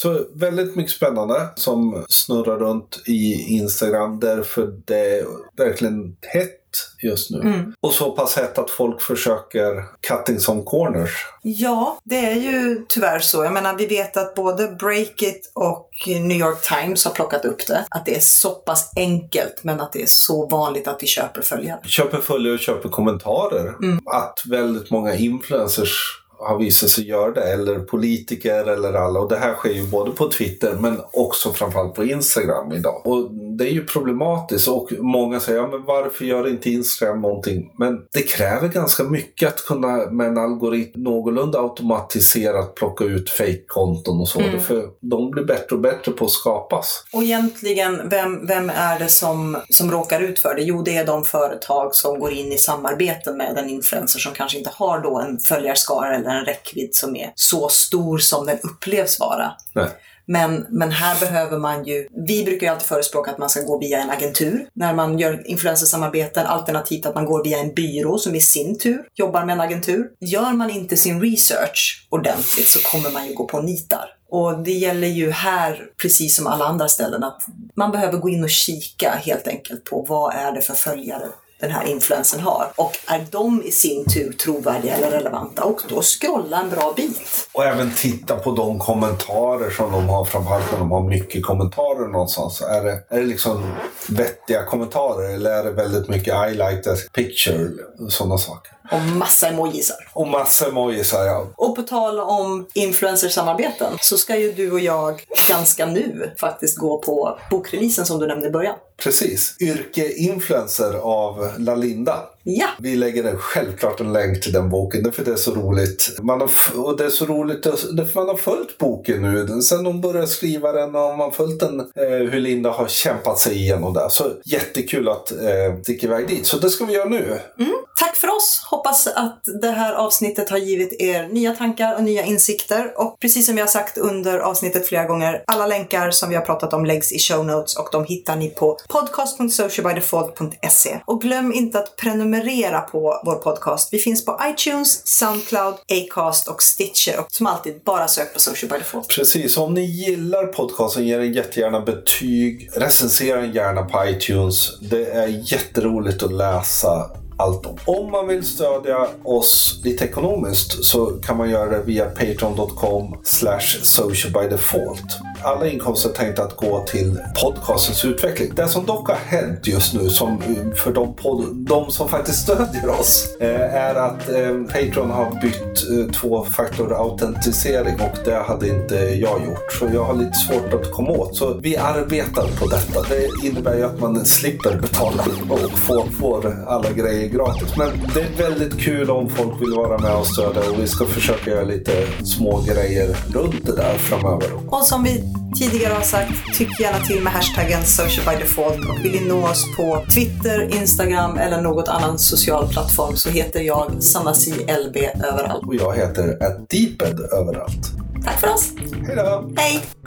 Så 0.00 0.26
väldigt 0.34 0.76
mycket 0.76 0.92
spännande 0.92 1.48
som 1.54 2.04
snurrar 2.08 2.58
runt 2.58 3.02
i 3.06 3.32
Instagram 3.48 4.20
därför 4.20 4.72
det 4.84 5.18
är 5.18 5.24
verkligen 5.56 6.16
hett 6.22 6.54
just 7.02 7.30
nu. 7.30 7.72
Och 7.80 7.92
så 7.92 8.12
pass 8.12 8.36
hett 8.36 8.58
att 8.58 8.70
folk 8.70 9.00
försöker 9.00 9.84
cutting 10.08 10.40
some 10.40 10.62
corners. 10.62 11.26
Ja, 11.42 11.98
det 12.04 12.16
är 12.16 12.34
ju 12.34 12.86
tyvärr 12.88 13.18
så. 13.18 13.44
Jag 13.44 13.52
menar, 13.52 13.76
vi 13.76 13.86
vet 13.86 14.16
att 14.16 14.34
både 14.34 14.68
Breakit 14.68 15.52
och 15.54 15.90
New 16.06 16.38
York 16.38 16.62
Times 16.62 17.04
har 17.04 17.12
plockat 17.12 17.44
upp 17.44 17.66
det. 17.66 17.84
Att 17.90 18.06
det 18.06 18.16
är 18.16 18.20
så 18.20 18.50
pass 18.50 18.92
enkelt, 18.96 19.60
men 19.62 19.80
att 19.80 19.92
det 19.92 20.02
är 20.02 20.06
så 20.06 20.46
vanligt 20.46 20.88
att 20.88 21.02
vi 21.02 21.06
köper 21.06 21.42
följare. 21.42 21.80
Köper 21.84 22.18
följare 22.18 22.54
och 22.54 22.60
köper 22.60 22.88
kommentarer. 22.88 23.74
Att 24.06 24.42
väldigt 24.50 24.90
många 24.90 25.14
influencers 25.14 26.17
har 26.38 26.58
visat 26.58 26.90
sig 26.90 27.08
göra 27.08 27.30
det, 27.30 27.52
eller 27.52 27.78
politiker 27.78 28.68
eller 28.68 28.92
alla. 28.92 29.20
Och 29.20 29.28
det 29.28 29.36
här 29.36 29.54
sker 29.54 29.72
ju 29.72 29.86
både 29.86 30.10
på 30.10 30.30
Twitter 30.30 30.76
men 30.80 31.00
också 31.12 31.52
framförallt 31.52 31.94
på 31.94 32.04
Instagram 32.04 32.72
idag. 32.72 33.06
Och 33.06 33.30
det 33.30 33.64
är 33.64 33.72
ju 33.72 33.84
problematiskt 33.84 34.68
och 34.68 34.92
många 34.98 35.40
säger, 35.40 35.58
ja 35.58 35.68
men 35.68 35.84
varför 35.84 36.24
gör 36.24 36.48
inte 36.48 36.70
Instagram 36.70 37.20
någonting? 37.20 37.72
Men 37.78 38.00
det 38.12 38.22
kräver 38.22 38.68
ganska 38.68 39.04
mycket 39.04 39.48
att 39.48 39.64
kunna 39.64 40.10
med 40.10 40.26
en 40.26 40.38
algoritm 40.38 41.02
någorlunda 41.02 41.58
automatiserat 41.58 42.74
plocka 42.74 43.04
ut 43.04 43.30
fake-konton 43.30 44.20
och 44.20 44.28
så. 44.28 44.40
För 44.60 44.88
de 45.00 45.30
blir 45.30 45.44
bättre 45.44 45.76
och 45.76 45.82
bättre 45.82 46.12
på 46.12 46.24
att 46.24 46.30
skapas. 46.30 47.04
Och 47.12 47.22
egentligen, 47.22 48.08
vem, 48.08 48.46
vem 48.46 48.70
är 48.70 48.98
det 48.98 49.08
som, 49.08 49.56
som 49.70 49.90
råkar 49.90 50.20
ut 50.20 50.38
för 50.38 50.54
det? 50.54 50.62
Jo, 50.62 50.82
det 50.82 50.96
är 50.96 51.06
de 51.06 51.24
företag 51.24 51.94
som 51.94 52.20
går 52.20 52.32
in 52.32 52.52
i 52.52 52.58
samarbeten 52.58 53.36
med 53.36 53.58
en 53.58 53.68
influencer 53.68 54.18
som 54.18 54.32
kanske 54.32 54.58
inte 54.58 54.70
har 54.74 55.00
då 55.00 55.18
en 55.18 55.38
följarskara 55.38 56.16
eller 56.16 56.27
en 56.34 56.44
räckvidd 56.44 56.94
som 56.94 57.16
är 57.16 57.32
så 57.34 57.68
stor 57.68 58.18
som 58.18 58.46
den 58.46 58.58
upplevs 58.62 59.20
vara. 59.20 59.52
Nej. 59.72 59.88
Men, 60.30 60.66
men 60.68 60.90
här 60.90 61.20
behöver 61.20 61.58
man 61.58 61.84
ju, 61.84 62.08
vi 62.26 62.44
brukar 62.44 62.66
ju 62.66 62.72
alltid 62.72 62.86
förespråka 62.86 63.30
att 63.30 63.38
man 63.38 63.50
ska 63.50 63.60
gå 63.60 63.78
via 63.78 64.02
en 64.02 64.10
agentur 64.10 64.68
när 64.72 64.94
man 64.94 65.18
gör 65.18 65.42
influencersamarbeten, 65.46 66.46
alternativt 66.46 67.06
att 67.06 67.14
man 67.14 67.26
går 67.26 67.44
via 67.44 67.58
en 67.58 67.74
byrå 67.74 68.18
som 68.18 68.34
i 68.34 68.40
sin 68.40 68.78
tur 68.78 69.04
jobbar 69.14 69.44
med 69.44 69.52
en 69.52 69.60
agentur. 69.60 70.10
Gör 70.20 70.52
man 70.52 70.70
inte 70.70 70.96
sin 70.96 71.20
research 71.22 72.06
ordentligt 72.08 72.68
så 72.68 72.80
kommer 72.80 73.10
man 73.10 73.26
ju 73.26 73.34
gå 73.34 73.44
på 73.44 73.60
nitar. 73.60 74.14
Och 74.30 74.58
det 74.58 74.72
gäller 74.72 75.08
ju 75.08 75.30
här, 75.30 75.86
precis 76.02 76.36
som 76.36 76.46
alla 76.46 76.64
andra 76.64 76.88
ställen, 76.88 77.24
att 77.24 77.42
man 77.74 77.90
behöver 77.90 78.18
gå 78.18 78.28
in 78.28 78.44
och 78.44 78.50
kika 78.50 79.10
helt 79.10 79.48
enkelt 79.48 79.84
på 79.84 80.06
vad 80.08 80.34
är 80.34 80.52
det 80.52 80.60
för 80.60 80.74
följare 80.74 81.26
den 81.60 81.70
här 81.70 81.84
influensen 81.84 82.40
har. 82.40 82.72
Och 82.76 82.92
är 83.06 83.26
de 83.30 83.62
i 83.62 83.70
sin 83.70 84.04
tur 84.04 84.32
trovärdiga 84.32 84.96
eller 84.96 85.10
relevanta? 85.10 85.64
Och 85.64 85.80
då 85.88 86.02
scrolla 86.02 86.60
en 86.60 86.70
bra 86.70 86.92
bit. 86.96 87.48
Och 87.52 87.64
även 87.64 87.92
titta 87.96 88.36
på 88.36 88.50
de 88.50 88.78
kommentarer 88.78 89.70
som 89.70 89.92
de 89.92 90.08
har, 90.08 90.24
framförallt 90.24 90.72
när 90.72 90.78
de 90.78 90.90
har 90.90 91.02
mycket 91.02 91.44
kommentarer 91.44 92.08
någonstans. 92.08 92.60
Är 92.60 92.84
det, 92.84 93.04
är 93.08 93.20
det 93.20 93.26
liksom 93.26 93.72
vettiga 94.08 94.64
kommentarer 94.64 95.34
eller 95.34 95.50
är 95.50 95.64
det 95.64 95.70
väldigt 95.70 96.08
mycket 96.08 96.34
i 96.50 96.54
like 96.54 96.82
this 96.82 97.08
picture 97.12 97.68
och 97.98 98.12
sådana 98.12 98.38
saker? 98.38 98.72
Och 98.92 99.00
massa 99.00 99.48
emojisar. 99.48 99.96
Och 100.12 100.28
massa 100.28 100.68
emojisar, 100.68 101.24
ja. 101.24 101.46
Och 101.56 101.76
på 101.76 101.82
tal 101.82 102.20
om 102.20 102.66
influencersamarbeten 102.74 103.92
så 104.00 104.16
ska 104.16 104.36
ju 104.36 104.52
du 104.52 104.72
och 104.72 104.80
jag 104.80 105.22
ganska 105.48 105.86
nu 105.86 106.30
faktiskt 106.40 106.76
gå 106.76 106.98
på 106.98 107.38
bokreleasen 107.50 108.06
som 108.06 108.18
du 108.18 108.26
nämnde 108.26 108.48
i 108.48 108.50
början. 108.50 108.76
Precis. 109.02 109.56
Yrke 109.60 110.12
influencer 110.12 110.94
av 110.94 111.48
Lalinda. 111.58 112.16
Ja. 112.42 112.66
Vi 112.78 112.96
lägger 112.96 113.36
självklart 113.36 114.00
en 114.00 114.12
länk 114.12 114.42
till 114.42 114.52
den 114.52 114.70
boken, 114.70 115.02
därför 115.02 115.24
det 115.24 115.30
är 115.30 115.36
så 115.36 115.54
roligt. 115.54 116.16
Man 116.22 116.40
har, 116.40 116.50
och 116.84 116.96
det 116.96 117.04
är 117.04 117.10
så 117.10 117.26
roligt 117.26 117.62
därför 117.62 118.14
man 118.14 118.28
har 118.28 118.36
följt 118.36 118.78
boken 118.78 119.22
nu. 119.22 119.62
Sen 119.62 119.86
hon 119.86 120.00
började 120.00 120.26
skriva 120.26 120.72
den 120.72 120.88
och 120.88 120.92
man 120.92 121.20
har 121.20 121.30
följt 121.30 121.60
den, 121.60 121.80
eh, 121.80 122.30
hur 122.30 122.40
Linda 122.40 122.70
har 122.70 122.88
kämpat 122.88 123.38
sig 123.38 123.56
igenom 123.56 123.94
det. 123.94 124.08
Så 124.10 124.24
jättekul 124.44 125.08
att 125.08 125.32
eh, 125.32 125.80
sticka 125.82 126.06
iväg 126.06 126.28
dit. 126.28 126.46
Så 126.46 126.58
det 126.58 126.70
ska 126.70 126.84
vi 126.84 126.92
göra 126.92 127.08
nu. 127.08 127.40
Mm. 127.58 127.72
För 128.20 128.36
oss! 128.36 128.62
Hoppas 128.70 129.06
att 129.06 129.40
det 129.62 129.70
här 129.70 129.94
avsnittet 129.94 130.50
har 130.50 130.58
givit 130.58 131.00
er 131.00 131.28
nya 131.28 131.54
tankar 131.54 131.96
och 131.96 132.02
nya 132.02 132.24
insikter. 132.24 132.92
Och 132.96 133.20
precis 133.20 133.46
som 133.46 133.58
jag 133.58 133.64
har 133.64 133.70
sagt 133.70 133.98
under 133.98 134.38
avsnittet 134.38 134.86
flera 134.86 135.04
gånger, 135.04 135.44
alla 135.46 135.66
länkar 135.66 136.10
som 136.10 136.28
vi 136.28 136.34
har 136.34 136.42
pratat 136.42 136.72
om 136.72 136.84
läggs 136.84 137.12
i 137.12 137.18
show 137.18 137.46
notes 137.46 137.76
och 137.76 137.88
de 137.92 138.04
hittar 138.04 138.36
ni 138.36 138.48
på 138.48 138.78
podcast.socialbydefault.se. 138.88 141.00
Och 141.04 141.20
glöm 141.20 141.52
inte 141.52 141.78
att 141.78 141.96
prenumerera 141.96 142.80
på 142.80 143.20
vår 143.24 143.34
podcast. 143.34 143.92
Vi 143.92 143.98
finns 143.98 144.24
på 144.24 144.40
iTunes, 144.44 145.06
Soundcloud, 145.06 145.74
Acast 145.88 146.48
och 146.48 146.62
Stitcher. 146.62 147.20
Och 147.20 147.32
som 147.32 147.46
alltid, 147.46 147.80
bara 147.84 148.08
sök 148.08 148.34
på 148.34 148.40
Social 148.40 148.70
by 148.70 148.78
Default. 148.78 149.08
Precis, 149.08 149.56
om 149.56 149.74
ni 149.74 149.84
gillar 149.84 150.46
podcasten, 150.46 151.06
ge 151.06 151.16
den 151.16 151.32
jättegärna 151.32 151.80
betyg. 151.80 152.70
Recensera 152.72 153.40
den 153.40 153.52
gärna 153.52 153.82
på 153.82 154.06
iTunes. 154.06 154.78
Det 154.80 155.04
är 155.04 155.52
jätteroligt 155.52 156.22
att 156.22 156.32
läsa 156.32 157.10
allt 157.38 157.66
om. 157.66 157.76
Om 157.84 158.10
man 158.10 158.28
vill 158.28 158.44
stödja 158.46 159.08
oss 159.22 159.80
lite 159.84 160.04
ekonomiskt 160.04 160.84
så 160.84 161.06
kan 161.06 161.36
man 161.36 161.50
göra 161.50 161.70
det 161.70 161.82
via 161.84 162.04
patreon.com 162.04 163.18
slash 163.22 163.78
socialbydefault. 163.82 165.27
Alla 165.42 165.66
inkomster 165.66 166.10
är 166.10 166.14
tänkta 166.14 166.42
att 166.42 166.56
gå 166.56 166.84
till 166.86 167.18
podcastens 167.42 168.04
utveckling. 168.04 168.52
Det 168.56 168.68
som 168.68 168.86
dock 168.86 169.08
har 169.08 169.16
hänt 169.16 169.66
just 169.66 169.94
nu 169.94 170.10
som 170.10 170.28
eh, 170.28 170.74
för 170.74 170.92
de, 170.92 171.14
de 171.52 171.90
som 171.90 172.08
faktiskt 172.08 172.38
stödjer 172.38 172.88
oss 172.88 173.36
eh, 173.40 173.74
är 173.74 173.94
att 173.94 174.28
eh, 174.28 174.62
Patreon 174.62 175.10
har 175.10 175.40
bytt 175.42 176.08
eh, 176.08 176.12
tvåfaktorautentisering 176.20 177.94
och 177.94 178.18
det 178.24 178.34
hade 178.34 178.68
inte 178.68 178.94
jag 178.94 179.46
gjort. 179.46 179.72
Så 179.72 179.88
jag 179.94 180.04
har 180.04 180.14
lite 180.14 180.38
svårt 180.38 180.74
att 180.74 180.92
komma 180.92 181.10
åt. 181.10 181.36
Så 181.36 181.54
vi 181.62 181.76
arbetar 181.76 182.46
på 182.60 182.66
detta. 182.66 183.02
Det 183.08 183.46
innebär 183.48 183.76
ju 183.76 183.82
att 183.82 184.00
man 184.00 184.24
slipper 184.24 184.76
betala 184.76 185.24
och 185.48 185.78
får, 185.78 186.10
får 186.10 186.64
alla 186.66 186.92
grejer 186.92 187.28
gratis. 187.28 187.76
Men 187.76 187.88
det 188.14 188.20
är 188.20 188.50
väldigt 188.50 188.80
kul 188.80 189.10
om 189.10 189.28
folk 189.28 189.62
vill 189.62 189.74
vara 189.76 189.98
med 189.98 190.14
och 190.16 190.26
stödja 190.26 190.70
och 190.70 190.82
vi 190.82 190.86
ska 190.86 191.04
försöka 191.04 191.50
göra 191.50 191.64
lite 191.64 191.92
små 192.24 192.62
grejer 192.66 193.16
runt 193.32 193.66
det 193.66 193.76
där 193.76 193.98
framöver. 193.98 194.50
Och 194.68 194.84
som 194.84 195.04
vi 195.04 195.27
tidigare 195.58 195.92
har 195.92 196.02
sagt, 196.02 196.32
tyck 196.58 196.80
gärna 196.80 196.98
till 196.98 197.22
med 197.22 197.32
hashtaggen 197.32 197.84
social 197.84 198.26
by 198.26 198.44
default 198.44 198.88
och 198.88 199.04
vill 199.04 199.12
ni 199.12 199.28
nå 199.28 199.48
oss 199.48 199.76
på 199.76 200.04
Twitter, 200.12 200.74
Instagram 200.74 201.38
eller 201.38 201.62
något 201.62 201.88
annan 201.88 202.18
social 202.18 202.68
plattform 202.68 203.16
så 203.16 203.30
heter 203.30 203.60
jag 203.60 204.02
Sanasi 204.02 204.52
LB 204.52 204.96
överallt. 205.24 205.66
Och 205.66 205.74
jag 205.74 205.96
heter 205.96 206.38
Deeped 206.68 207.20
överallt. 207.20 207.92
Tack 208.24 208.40
för 208.40 208.48
oss! 208.48 208.72
Hej 209.06 209.16
då! 209.16 209.50
Hej! 209.56 209.97